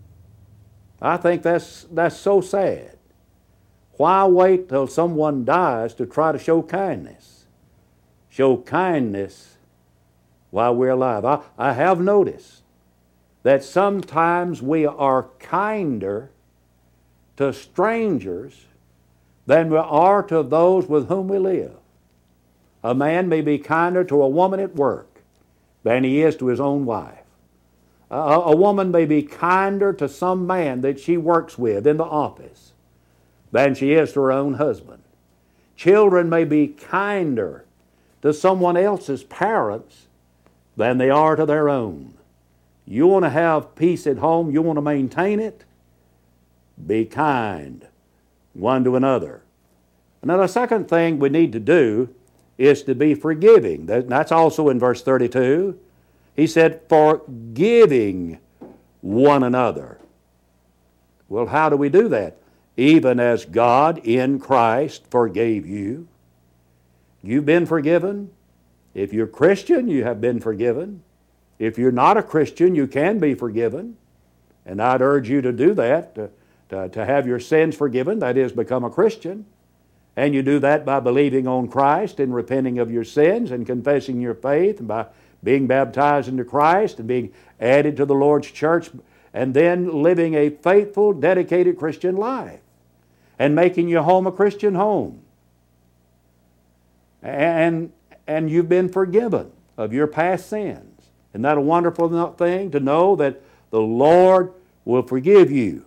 I 1.00 1.16
think 1.16 1.42
that's, 1.42 1.84
that's 1.90 2.16
so 2.16 2.40
sad. 2.40 2.98
Why 3.96 4.26
wait 4.26 4.68
till 4.68 4.87
someone 4.87 5.44
dies 5.44 5.94
to 5.94 6.06
try 6.06 6.32
to 6.32 6.38
show 6.38 6.62
kindness? 6.62 7.34
show 8.34 8.56
kindness 8.56 9.58
while 10.50 10.74
we're 10.74 10.90
alive. 10.90 11.24
I, 11.24 11.42
I 11.56 11.72
have 11.74 12.00
noticed 12.00 12.62
that 13.44 13.62
sometimes 13.62 14.60
we 14.60 14.84
are 14.84 15.28
kinder 15.38 16.30
to 17.37 17.52
strangers 17.52 18.64
than 19.46 19.70
we 19.70 19.76
are 19.76 20.20
to 20.24 20.42
those 20.42 20.88
with 20.88 21.06
whom 21.06 21.28
we 21.28 21.38
live. 21.38 21.76
A 22.82 22.92
man 22.92 23.28
may 23.28 23.40
be 23.40 23.56
kinder 23.56 24.02
to 24.02 24.20
a 24.20 24.28
woman 24.28 24.58
at 24.58 24.74
work 24.74 25.20
than 25.84 26.02
he 26.02 26.20
is 26.20 26.34
to 26.38 26.48
his 26.48 26.58
own 26.58 26.84
wife. 26.84 27.23
A, 28.10 28.16
a 28.16 28.56
woman 28.56 28.90
may 28.90 29.04
be 29.04 29.22
kinder 29.22 29.92
to 29.94 30.08
some 30.08 30.46
man 30.46 30.80
that 30.82 31.00
she 31.00 31.16
works 31.16 31.58
with 31.58 31.86
in 31.86 31.96
the 31.96 32.04
office 32.04 32.72
than 33.52 33.74
she 33.74 33.92
is 33.92 34.12
to 34.12 34.20
her 34.20 34.32
own 34.32 34.54
husband. 34.54 35.02
Children 35.76 36.28
may 36.28 36.44
be 36.44 36.68
kinder 36.68 37.64
to 38.22 38.32
someone 38.32 38.76
else's 38.76 39.24
parents 39.24 40.06
than 40.76 40.98
they 40.98 41.10
are 41.10 41.36
to 41.36 41.46
their 41.46 41.68
own. 41.68 42.14
You 42.86 43.06
want 43.06 43.24
to 43.24 43.30
have 43.30 43.74
peace 43.74 44.06
at 44.06 44.18
home, 44.18 44.50
you 44.50 44.60
want 44.62 44.76
to 44.76 44.82
maintain 44.82 45.40
it, 45.40 45.64
be 46.86 47.04
kind 47.04 47.86
one 48.52 48.84
to 48.84 48.96
another. 48.96 49.42
Now, 50.22 50.38
the 50.38 50.46
second 50.46 50.88
thing 50.88 51.18
we 51.18 51.28
need 51.28 51.52
to 51.52 51.60
do 51.60 52.08
is 52.56 52.82
to 52.84 52.94
be 52.94 53.14
forgiving. 53.14 53.86
That's 53.86 54.32
also 54.32 54.68
in 54.68 54.78
verse 54.78 55.02
32. 55.02 55.78
He 56.35 56.47
said, 56.47 56.83
forgiving 56.88 58.38
one 59.01 59.42
another. 59.42 59.99
Well, 61.29 61.47
how 61.47 61.68
do 61.68 61.77
we 61.77 61.88
do 61.88 62.09
that? 62.09 62.38
Even 62.77 63.20
as 63.20 63.44
God 63.44 63.99
in 63.99 64.38
Christ 64.40 65.05
forgave 65.11 65.66
you. 65.66 66.09
You've 67.23 67.47
been 67.47 67.66
forgiven. 67.66 68.31
If 68.94 69.12
you're 69.12 69.27
Christian, 69.27 69.88
you 69.88 70.05
have 70.05 70.20
been 70.20 70.40
forgiven. 70.40 71.03
If 71.59 71.79
you're 71.79 71.92
not 71.92 72.16
a 72.16 72.23
Christian, 72.23 72.75
you 72.75 72.87
can 72.87 73.18
be 73.18 73.35
forgiven. 73.35 73.97
And 74.66 74.81
I'd 74.83 75.03
urge 75.03 75.29
you 75.29 75.40
to 75.40 75.53
do 75.53 75.75
that, 75.75 76.14
to, 76.16 76.31
to, 76.70 76.88
to 76.88 77.05
have 77.05 77.27
your 77.27 77.40
sins 77.40 77.77
forgiven, 77.77 78.18
that 78.20 78.37
is, 78.37 78.53
become 78.53 78.85
a 78.85 78.90
Christian. 78.90 79.47
And 80.16 80.35
you 80.35 80.42
do 80.42 80.59
that 80.61 80.85
by 80.85 81.01
believing 81.01 81.47
on 81.47 81.68
Christ 81.68 82.20
and 82.20 82.35
repenting 82.35 82.79
of 82.79 82.90
your 82.90 83.05
sins 83.05 83.51
and 83.51 83.66
confessing 83.66 84.20
your 84.20 84.35
faith 84.35 84.79
and 84.79 84.88
by 84.88 85.07
being 85.44 85.66
baptized 85.66 86.28
into 86.28 86.44
Christ 86.44 86.98
and 86.98 87.07
being 87.07 87.33
added 87.61 87.96
to 87.98 88.07
the 88.07 88.14
Lord's 88.14 88.50
church 88.50 88.90
and 89.33 89.52
then 89.52 90.02
living 90.02 90.35
a 90.35 90.50
faithful, 90.50 91.12
dedicated 91.12 91.76
Christian 91.76 92.16
life 92.16 92.61
and 93.38 93.54
making 93.54 93.88
your 93.88 94.02
home 94.02 94.26
a 94.26 94.33
Christian 94.33 94.74
home. 94.74 95.20
And, 97.22 97.92
and 98.26 98.50
you've 98.50 98.68
been 98.68 98.88
forgiven 98.88 99.52
of 99.76 99.92
your 99.92 100.07
past 100.07 100.48
sins. 100.48 101.11
Isn't 101.33 101.42
that 101.42 101.59
a 101.59 101.61
wonderful 101.61 102.33
thing 102.33 102.70
to 102.70 102.80
know 102.80 103.16
that 103.16 103.40
the 103.70 103.80
Lord 103.80 104.52
will 104.85 105.02
forgive 105.02 105.50
you? 105.50 105.85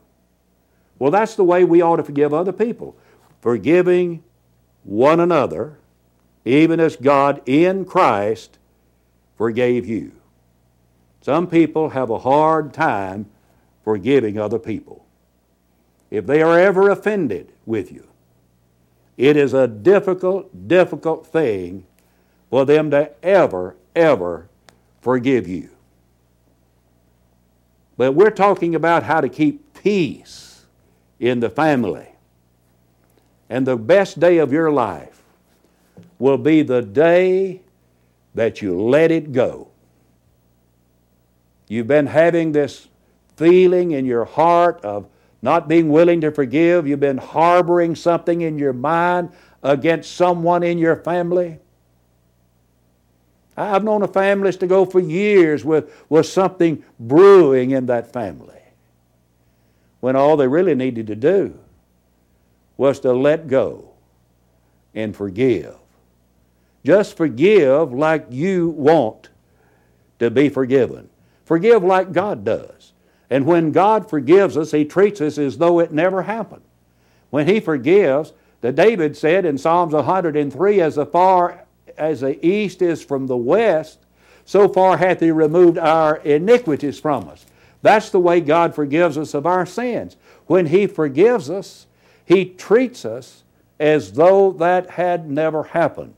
Well, 0.99 1.11
that's 1.11 1.35
the 1.35 1.43
way 1.43 1.63
we 1.63 1.81
ought 1.81 1.97
to 1.97 2.03
forgive 2.03 2.33
other 2.33 2.51
people. 2.51 2.97
Forgiving 3.39 4.23
one 4.83 5.19
another, 5.19 5.77
even 6.43 6.79
as 6.79 6.95
God 6.95 7.41
in 7.45 7.85
Christ 7.85 8.56
forgave 9.37 9.87
you. 9.87 10.11
Some 11.21 11.47
people 11.47 11.89
have 11.89 12.09
a 12.09 12.19
hard 12.19 12.73
time 12.73 13.27
forgiving 13.83 14.37
other 14.37 14.59
people. 14.59 15.05
If 16.09 16.25
they 16.25 16.41
are 16.41 16.59
ever 16.59 16.89
offended 16.89 17.51
with 17.65 17.91
you, 17.91 18.07
it 19.17 19.35
is 19.35 19.53
a 19.53 19.67
difficult, 19.67 20.67
difficult 20.67 21.27
thing 21.27 21.85
for 22.49 22.65
them 22.65 22.91
to 22.91 23.11
ever, 23.23 23.75
ever 23.95 24.47
forgive 25.01 25.47
you. 25.47 25.69
But 27.97 28.13
we're 28.13 28.29
talking 28.29 28.75
about 28.75 29.03
how 29.03 29.21
to 29.21 29.27
keep 29.27 29.73
peace 29.73 30.65
in 31.19 31.39
the 31.39 31.49
family. 31.49 32.07
And 33.49 33.65
the 33.65 33.77
best 33.77 34.19
day 34.19 34.37
of 34.37 34.51
your 34.51 34.71
life 34.71 35.23
will 36.19 36.37
be 36.37 36.61
the 36.61 36.81
day 36.81 37.61
that 38.37 38.61
you 38.61 38.79
let 38.79 39.11
it 39.11 39.31
go. 39.31 39.67
You've 41.67 41.87
been 41.87 42.05
having 42.05 42.51
this 42.51 42.87
feeling 43.35 43.91
in 43.91 44.05
your 44.05 44.25
heart 44.25 44.79
of 44.85 45.07
not 45.41 45.67
being 45.67 45.89
willing 45.89 46.21
to 46.21 46.31
forgive. 46.31 46.87
You've 46.87 46.99
been 46.99 47.17
harboring 47.17 47.95
something 47.95 48.41
in 48.41 48.59
your 48.59 48.73
mind 48.73 49.31
against 49.63 50.15
someone 50.15 50.61
in 50.61 50.77
your 50.77 50.95
family. 50.95 51.57
I've 53.57 53.83
known 53.83 54.03
a 54.03 54.07
families 54.07 54.57
to 54.57 54.67
go 54.67 54.85
for 54.85 54.99
years 54.99 55.65
with, 55.65 55.91
with 56.07 56.27
something 56.27 56.83
brewing 56.99 57.71
in 57.71 57.87
that 57.87 58.13
family 58.13 58.61
when 59.99 60.15
all 60.15 60.37
they 60.37 60.47
really 60.47 60.75
needed 60.75 61.07
to 61.07 61.15
do 61.15 61.57
was 62.77 62.99
to 62.99 63.13
let 63.13 63.47
go 63.47 63.89
and 64.93 65.15
forgive. 65.15 65.75
Just 66.87 67.17
forgive 67.17 67.91
like 67.91 68.27
you 68.29 68.69
want 68.69 69.27
to 70.19 70.31
be 70.31 70.47
forgiven. 70.47 71.09
Forgive 71.43 71.83
like 71.83 72.13
God 72.13 72.45
does. 72.45 72.93
And 73.29 73.45
when 73.45 73.73
God 73.73 74.09
forgives 74.09 74.55
us, 74.55 74.71
He 74.71 74.85
treats 74.85 75.19
us 75.19 75.37
as 75.37 75.57
though 75.57 75.79
it 75.79 75.91
never 75.91 76.21
happened. 76.21 76.61
When 77.29 77.45
He 77.45 77.59
forgives, 77.59 78.31
that 78.61 78.75
David 78.75 79.17
said 79.17 79.43
in 79.43 79.57
Psalms 79.57 79.93
103, 79.93 80.79
as 80.79 80.97
far 81.11 81.65
as 81.97 82.21
the 82.21 82.47
east 82.47 82.81
is 82.81 83.03
from 83.03 83.27
the 83.27 83.35
west, 83.35 83.99
so 84.45 84.69
far 84.69 84.95
hath 84.95 85.19
He 85.19 85.29
removed 85.29 85.77
our 85.77 86.15
iniquities 86.19 87.01
from 87.01 87.27
us. 87.27 87.45
That's 87.81 88.11
the 88.11 88.21
way 88.21 88.39
God 88.39 88.73
forgives 88.73 89.17
us 89.17 89.33
of 89.33 89.45
our 89.45 89.65
sins. 89.65 90.15
When 90.45 90.67
He 90.67 90.87
forgives 90.87 91.49
us, 91.49 91.85
He 92.23 92.45
treats 92.45 93.03
us 93.03 93.43
as 93.77 94.13
though 94.13 94.53
that 94.53 94.91
had 94.91 95.29
never 95.29 95.63
happened. 95.63 96.13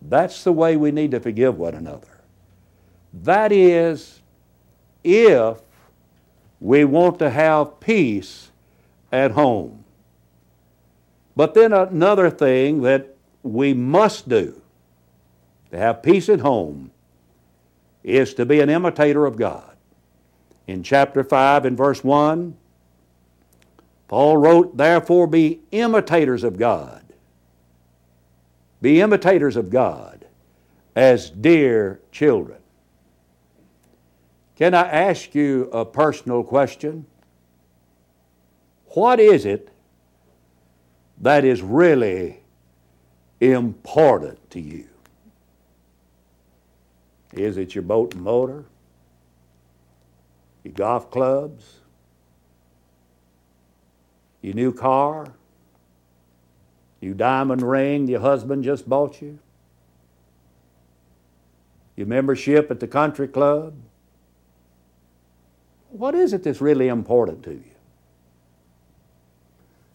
That's 0.00 0.44
the 0.44 0.52
way 0.52 0.76
we 0.76 0.90
need 0.90 1.10
to 1.10 1.20
forgive 1.20 1.58
one 1.58 1.74
another. 1.74 2.20
That 3.12 3.52
is, 3.52 4.20
if 5.02 5.60
we 6.60 6.84
want 6.84 7.18
to 7.20 7.30
have 7.30 7.80
peace 7.80 8.50
at 9.10 9.32
home. 9.32 9.84
But 11.36 11.54
then 11.54 11.72
another 11.72 12.30
thing 12.30 12.82
that 12.82 13.14
we 13.42 13.72
must 13.74 14.28
do 14.28 14.60
to 15.70 15.78
have 15.78 16.02
peace 16.02 16.28
at 16.28 16.40
home 16.40 16.90
is 18.02 18.34
to 18.34 18.44
be 18.44 18.60
an 18.60 18.70
imitator 18.70 19.26
of 19.26 19.36
God. 19.36 19.76
In 20.66 20.82
chapter 20.82 21.22
5 21.22 21.64
and 21.64 21.76
verse 21.76 22.02
1, 22.02 22.56
Paul 24.08 24.36
wrote, 24.36 24.76
Therefore 24.76 25.26
be 25.26 25.60
imitators 25.70 26.44
of 26.44 26.58
God. 26.58 27.02
Be 28.80 29.00
imitators 29.00 29.56
of 29.56 29.70
God 29.70 30.26
as 30.94 31.30
dear 31.30 32.00
children. 32.12 32.58
Can 34.56 34.74
I 34.74 34.88
ask 34.88 35.34
you 35.34 35.70
a 35.72 35.84
personal 35.84 36.42
question? 36.42 37.06
What 38.86 39.20
is 39.20 39.44
it 39.44 39.70
that 41.20 41.44
is 41.44 41.62
really 41.62 42.40
important 43.40 44.50
to 44.50 44.60
you? 44.60 44.88
Is 47.32 47.56
it 47.56 47.74
your 47.74 47.82
boat 47.82 48.14
and 48.14 48.22
motor? 48.22 48.64
Your 50.64 50.74
golf 50.74 51.10
clubs? 51.10 51.78
Your 54.42 54.54
new 54.54 54.72
car? 54.72 55.32
Your 57.00 57.14
diamond 57.14 57.62
ring 57.62 58.08
your 58.08 58.20
husband 58.20 58.64
just 58.64 58.88
bought 58.88 59.22
you? 59.22 59.38
Your 61.96 62.06
membership 62.06 62.70
at 62.70 62.80
the 62.80 62.88
country 62.88 63.28
club? 63.28 63.74
What 65.90 66.14
is 66.14 66.32
it 66.32 66.42
that's 66.42 66.60
really 66.60 66.88
important 66.88 67.42
to 67.44 67.52
you? 67.52 67.64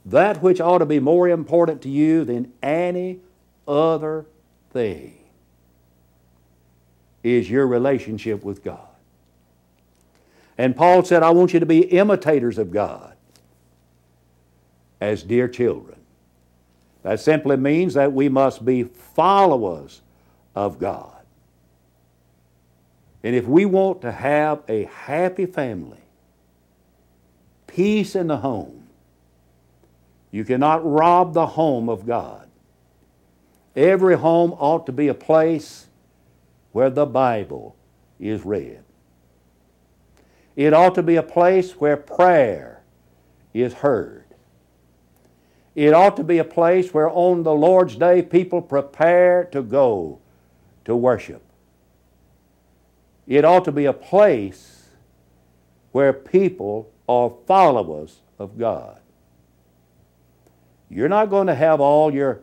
That 0.06 0.42
which 0.42 0.60
ought 0.60 0.80
to 0.80 0.86
be 0.86 1.00
more 1.00 1.30
important 1.30 1.82
to 1.84 1.89
you 1.89 2.26
than 2.26 2.52
any 2.62 3.20
other 3.68 4.26
thing 4.72 5.18
is 7.24 7.50
your 7.50 7.66
relationship 7.68 8.44
with 8.44 8.63
God. 8.63 8.80
And 10.58 10.76
Paul 10.76 11.04
said, 11.04 11.24
I 11.24 11.30
want 11.30 11.54
you 11.54 11.60
to 11.60 11.66
be 11.66 11.80
imitators 11.80 12.58
of 12.58 12.72
God 12.72 13.16
as 15.00 15.24
dear 15.24 15.48
children. 15.48 16.03
That 17.04 17.20
simply 17.20 17.58
means 17.58 17.94
that 17.94 18.13
we 18.13 18.30
must 18.30 18.66
be 18.66 18.84
followers 18.84 20.02
of 20.56 20.80
God. 20.80 21.12
And 23.24 23.36
if 23.36 23.46
we 23.46 23.66
want 23.66 24.02
to 24.02 24.12
have 24.12 24.63
a 24.68 24.86
happy 24.86 25.46
family, 25.46 26.02
peace 27.68 28.16
in 28.16 28.28
the 28.28 28.38
home, 28.38 28.88
you 30.32 30.44
cannot 30.44 30.89
rob 30.89 31.34
the 31.34 31.46
home 31.46 31.89
of 31.89 32.06
God. 32.06 32.50
Every 33.76 34.18
home 34.18 34.54
ought 34.54 34.86
to 34.86 34.92
be 34.92 35.08
a 35.08 35.13
place 35.13 35.88
where 36.72 36.89
the 36.89 37.06
Bible 37.06 37.76
is 38.20 38.44
read. 38.46 38.80
It 40.56 40.74
ought 40.74 40.96
to 40.96 41.04
be 41.04 41.16
a 41.16 41.24
place 41.24 41.72
where 41.74 41.98
prayer 41.98 42.84
is 43.54 43.74
heard. 43.74 44.23
It 45.76 45.94
ought 45.94 46.16
to 46.18 46.24
be 46.24 46.38
a 46.38 46.44
place 46.44 46.94
where 46.94 47.10
on 47.10 47.44
the 47.44 47.54
Lord's 47.54 47.96
Day 47.96 48.22
people 48.22 48.62
prepare 48.62 49.46
to 49.46 49.62
go 49.62 50.20
to 50.86 50.96
worship. 50.96 51.42
It 53.26 53.46
ought 53.46 53.66
to 53.66 53.72
be 53.72 53.86
a 53.86 53.94
place 53.94 54.90
where 55.92 56.14
people 56.14 56.92
are 57.08 57.34
followers 57.48 58.22
of 58.38 58.58
God. 58.58 59.00
You're 60.90 61.10
not 61.10 61.30
going 61.30 61.48
to 61.48 61.56
have 61.56 61.82
all 61.82 62.14
your 62.14 62.42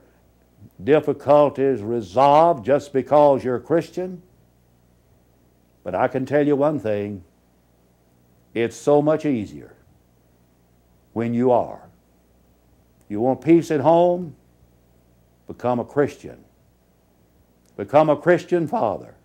difficulties 0.83 1.83
resolved 1.83 2.65
just 2.65 2.93
because 2.93 3.45
you're 3.45 3.57
a 3.57 3.61
Christian. 3.61 4.23
But 5.85 5.95
I 5.95 6.09
can 6.09 6.27
tell 6.27 6.47
you 6.47 6.57
one 6.57 6.81
thing 6.81 7.23
it's 8.55 8.77
so 8.77 9.01
much 9.01 9.25
easier 9.25 9.77
when 11.13 11.35
you 11.35 11.53
are. 11.53 11.90
You 13.11 13.21
want 13.21 13.41
peace 13.41 13.73
at 13.73 13.81
home? 13.81 14.37
Become 15.49 15.81
a 15.81 15.85
Christian. 15.85 16.45
Become 17.77 18.09
a 18.09 18.17
Christian 18.17 18.69
father 18.69 19.17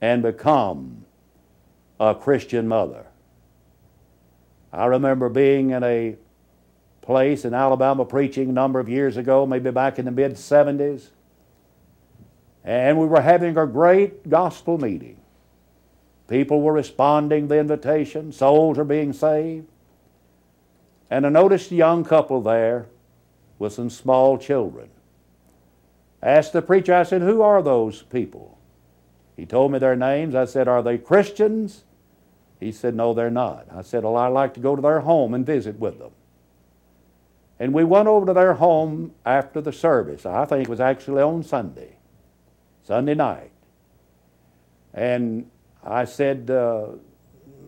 and 0.00 0.22
become 0.22 1.04
a 1.98 2.14
Christian 2.14 2.68
mother. 2.68 3.06
I 4.72 4.86
remember 4.86 5.28
being 5.28 5.70
in 5.70 5.82
a 5.82 6.16
place 7.02 7.44
in 7.44 7.52
Alabama 7.52 8.04
preaching 8.04 8.50
a 8.50 8.52
number 8.52 8.78
of 8.78 8.88
years 8.88 9.16
ago, 9.16 9.44
maybe 9.44 9.72
back 9.72 9.98
in 9.98 10.04
the 10.04 10.12
mid 10.12 10.34
70s, 10.34 11.08
and 12.62 12.96
we 12.96 13.06
were 13.06 13.22
having 13.22 13.56
a 13.56 13.66
great 13.66 14.28
gospel 14.28 14.78
meeting. 14.78 15.16
People 16.28 16.60
were 16.60 16.74
responding 16.74 17.48
to 17.48 17.54
the 17.54 17.58
invitation, 17.58 18.30
souls 18.30 18.78
were 18.78 18.84
being 18.84 19.12
saved. 19.12 19.66
And 21.10 21.26
I 21.26 21.30
noticed 21.30 21.70
a 21.70 21.74
young 21.74 22.04
couple 22.04 22.42
there 22.42 22.86
with 23.58 23.72
some 23.72 23.90
small 23.90 24.38
children. 24.38 24.90
I 26.22 26.28
asked 26.28 26.52
the 26.52 26.62
preacher, 26.62 26.94
I 26.94 27.04
said, 27.04 27.22
Who 27.22 27.42
are 27.42 27.62
those 27.62 28.02
people? 28.02 28.58
He 29.36 29.46
told 29.46 29.72
me 29.72 29.78
their 29.78 29.96
names. 29.96 30.34
I 30.34 30.44
said, 30.46 30.68
Are 30.68 30.82
they 30.82 30.98
Christians 30.98 31.84
He 32.60 32.72
said, 32.72 32.94
No, 32.94 33.14
they're 33.14 33.30
not. 33.30 33.66
I 33.72 33.82
said, 33.82 34.04
Well, 34.04 34.16
I'd 34.16 34.28
like 34.28 34.54
to 34.54 34.60
go 34.60 34.76
to 34.76 34.82
their 34.82 35.00
home 35.00 35.34
and 35.34 35.46
visit 35.46 35.78
with 35.78 35.98
them. 35.98 36.10
And 37.60 37.72
we 37.72 37.84
went 37.84 38.08
over 38.08 38.26
to 38.26 38.32
their 38.32 38.54
home 38.54 39.14
after 39.24 39.60
the 39.60 39.72
service. 39.72 40.26
I 40.26 40.44
think 40.44 40.64
it 40.64 40.68
was 40.68 40.80
actually 40.80 41.22
on 41.22 41.42
Sunday, 41.42 41.96
Sunday 42.84 43.14
night. 43.14 43.50
And 44.94 45.50
I 45.84 46.04
said, 46.04 46.50
uh, 46.50 46.88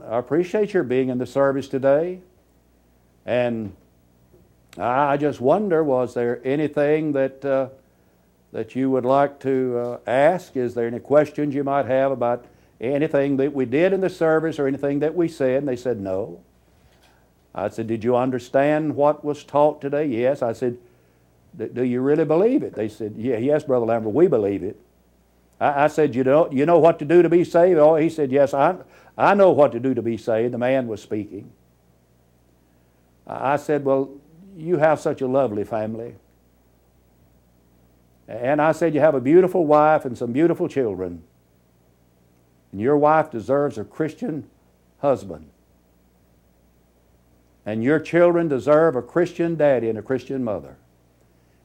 I 0.05 0.19
appreciate 0.19 0.73
your 0.73 0.85
being 0.85 1.09
in 1.09 1.19
the 1.19 1.27
service 1.27 1.69
today. 1.69 2.21
And 3.27 3.75
I 4.79 5.17
just 5.17 5.41
wonder, 5.41 5.83
was 5.85 6.15
there 6.15 6.41
anything 6.45 7.13
that, 7.13 7.45
uh, 7.45 7.69
that 8.53 8.75
you 8.75 8.91
would 8.91 9.05
like 9.05 9.41
to 9.41 9.79
uh, 9.79 9.99
ask? 10.07 10.57
Is 10.57 10.75
there 10.75 10.87
any 10.87 11.01
questions 11.01 11.55
you 11.55 11.65
might 11.65 11.87
have 11.87 12.13
about 12.13 12.45
anything 12.81 13.37
that 13.39 13.53
we 13.53 13.65
did 13.67 13.93
in 13.93 14.01
the 14.01 14.11
service 14.11 14.59
or 14.59 14.67
anything 14.67 15.01
that 15.01 15.15
we 15.15 15.29
said? 15.29 15.59
And 15.59 15.69
they 15.69 15.77
said, 15.77 16.01
no. 16.01 16.41
I 17.55 17.69
said, 17.69 17.87
Did 17.87 18.05
you 18.05 18.17
understand 18.17 18.95
what 18.95 19.25
was 19.25 19.45
taught 19.45 19.81
today? 19.81 20.07
Yes. 20.07 20.43
I 20.43 20.53
said, 20.53 20.79
Do 21.57 21.83
you 21.83 22.01
really 22.01 22.25
believe 22.25 22.63
it? 22.63 22.75
They 22.75 22.89
said, 22.89 23.15
Yeah, 23.17 23.39
yes, 23.39 23.65
Brother 23.65 23.87
Lambert, 23.87 24.15
we 24.15 24.29
believe 24.29 24.63
it. 24.63 24.81
I, 25.61 25.85
I 25.85 25.87
said, 25.89 26.15
you 26.15 26.25
know, 26.25 26.51
you 26.51 26.65
know 26.65 26.79
what 26.79 26.99
to 27.01 27.05
do 27.05 27.23
to 27.23 27.29
be 27.29 27.45
saved? 27.45 27.79
Oh, 27.79 27.97
he 27.97 28.09
said, 28.09 28.31
Yes, 28.31 28.55
I, 28.55 28.77
I 29.19 29.35
know 29.35 29.51
what 29.51 29.73
to 29.73 29.81
do 29.81 29.95
to 29.95 30.03
be 30.03 30.17
saved. 30.17 30.55
The 30.55 30.59
man 30.59 30.87
was 30.87 31.03
speaking. 31.03 31.51
I 33.31 33.57
said, 33.57 33.85
Well, 33.85 34.11
you 34.57 34.79
have 34.79 34.99
such 34.99 35.21
a 35.21 35.27
lovely 35.27 35.65
family. 35.65 36.17
And 38.27 38.61
I 38.61 38.73
said, 38.73 38.95
You 38.95 39.01
have 39.01 39.15
a 39.15 39.21
beautiful 39.21 39.67
wife 39.67 40.05
and 40.05 40.19
some 40.19 40.33
beautiful 40.33 40.69
children. 40.69 41.23
And 42.73 42.81
your 42.81 42.97
wife 42.97 43.31
deserves 43.31 43.79
a 43.79 43.85
Christian 43.85 44.49
husband. 44.99 45.51
And 47.65 47.85
your 47.85 48.01
children 48.01 48.49
deserve 48.49 48.97
a 48.97 49.03
Christian 49.03 49.55
daddy 49.55 49.89
and 49.89 49.99
a 49.99 50.03
Christian 50.03 50.43
mother. 50.43 50.77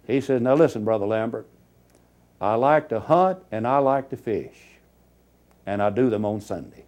He 0.05 0.21
said, 0.21 0.43
Now 0.43 0.53
listen, 0.53 0.85
Brother 0.85 1.07
Lambert, 1.07 1.47
I 2.39 2.55
like 2.55 2.89
to 2.89 2.99
hunt 2.99 3.39
and 3.51 3.67
I 3.67 3.79
like 3.79 4.09
to 4.09 4.17
fish, 4.17 4.57
and 5.65 5.81
I 5.81 5.89
do 5.89 6.11
them 6.11 6.25
on 6.25 6.41
Sunday. 6.41 6.85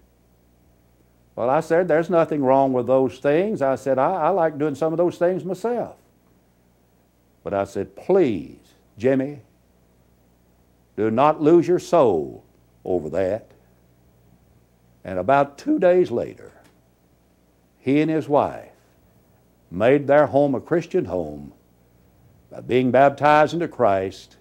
Well, 1.38 1.52
I 1.52 1.60
said, 1.60 1.88
There's 1.88 2.10
nothing 2.10 2.43
wrong 2.43 2.73
with 2.73 2.88
those 2.88 3.19
things. 3.19 3.62
I 3.62 3.76
said, 3.76 4.00
I, 4.00 4.12
I 4.12 4.30
like 4.30 4.58
doing 4.58 4.73
some 4.73 4.91
of 4.91 4.97
those 4.97 5.19
things 5.19 5.45
myself. 5.45 5.95
But 7.43 7.54
I 7.54 7.63
said, 7.63 7.95
Please, 7.95 8.58
Jimmy, 8.97 9.41
do 10.95 11.12
not 11.12 11.39
lose 11.39 11.67
your 11.67 11.78
soul 11.78 12.43
over 12.84 13.12
that. 13.12 13.52
And 15.04 15.19
about 15.19 15.60
two 15.60 15.78
days 15.78 16.10
later, 16.10 16.52
he 17.78 18.02
and 18.02 18.10
his 18.10 18.28
wife 18.28 18.71
made 19.69 20.08
their 20.08 20.26
home 20.26 20.56
a 20.56 20.60
Christian 20.60 21.06
home 21.06 21.54
by 22.50 22.62
being 22.62 22.89
baptized 22.89 23.54
into 23.54 23.67
Christ. 23.67 24.38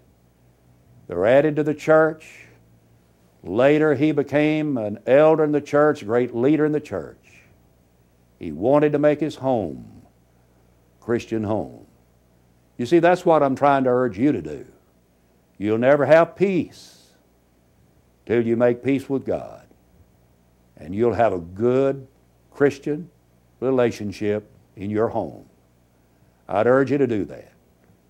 They 1.09 1.15
were 1.15 1.27
added 1.27 1.57
to 1.57 1.63
the 1.63 1.75
church. 1.75 2.46
Later, 3.47 3.95
he 3.95 4.11
became 4.11 4.77
an 4.77 4.99
elder 5.07 5.45
in 5.45 5.53
the 5.53 5.61
church, 5.61 6.05
great 6.05 6.35
leader 6.35 6.67
in 6.67 6.73
the 6.73 6.81
church. 6.81 7.17
He 8.41 8.51
wanted 8.51 8.93
to 8.93 8.99
make 8.99 9.21
his 9.21 9.37
home 9.37 10.03
Christian 11.01 11.45
home. 11.45 11.87
You 12.77 12.87
see, 12.87 12.99
that's 12.99 13.25
what 13.25 13.45
I'm 13.45 13.55
trying 13.55 13.85
to 13.85 13.91
urge 13.91 14.19
you 14.19 14.33
to 14.33 14.43
do. 14.43 14.67
You'll 15.59 15.79
never 15.79 16.05
have 16.05 16.35
peace 16.35 17.13
till 18.27 18.45
you 18.45 18.57
make 18.57 18.83
peace 18.83 19.09
with 19.09 19.25
God. 19.25 19.65
And 20.77 20.93
you'll 20.95 21.15
have 21.15 21.33
a 21.33 21.39
good 21.39 22.07
Christian 22.51 23.09
relationship 23.61 24.51
in 24.75 24.91
your 24.91 25.09
home. 25.09 25.47
I'd 26.49 26.67
urge 26.67 26.91
you 26.91 26.99
to 26.99 27.07
do 27.07 27.25
that. 27.27 27.53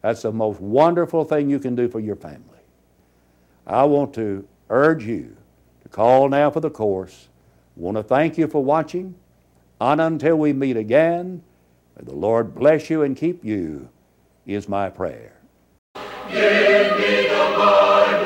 That's 0.00 0.22
the 0.22 0.32
most 0.32 0.60
wonderful 0.60 1.24
thing 1.24 1.50
you 1.50 1.58
can 1.58 1.76
do 1.76 1.88
for 1.88 2.00
your 2.00 2.16
family. 2.16 2.40
I 3.66 3.84
want 3.84 4.14
to 4.14 4.48
urge 4.70 5.04
you 5.04 5.36
to 5.82 5.88
call 5.88 6.28
now 6.28 6.50
for 6.50 6.60
the 6.60 6.70
course. 6.70 7.28
Want 7.76 7.96
to 7.96 8.02
thank 8.02 8.38
you 8.38 8.48
for 8.48 8.64
watching. 8.64 9.14
On 9.80 10.00
until 10.00 10.36
we 10.36 10.52
meet 10.52 10.76
again, 10.76 11.42
may 11.96 12.04
the 12.04 12.14
Lord 12.14 12.54
bless 12.54 12.88
you 12.88 13.02
and 13.02 13.16
keep 13.16 13.44
you, 13.44 13.88
is 14.46 14.68
my 14.68 14.88
prayer. 14.88 15.36
Give 16.30 16.96
me 16.98 17.28
the 17.28 17.54
Bible, 17.56 18.25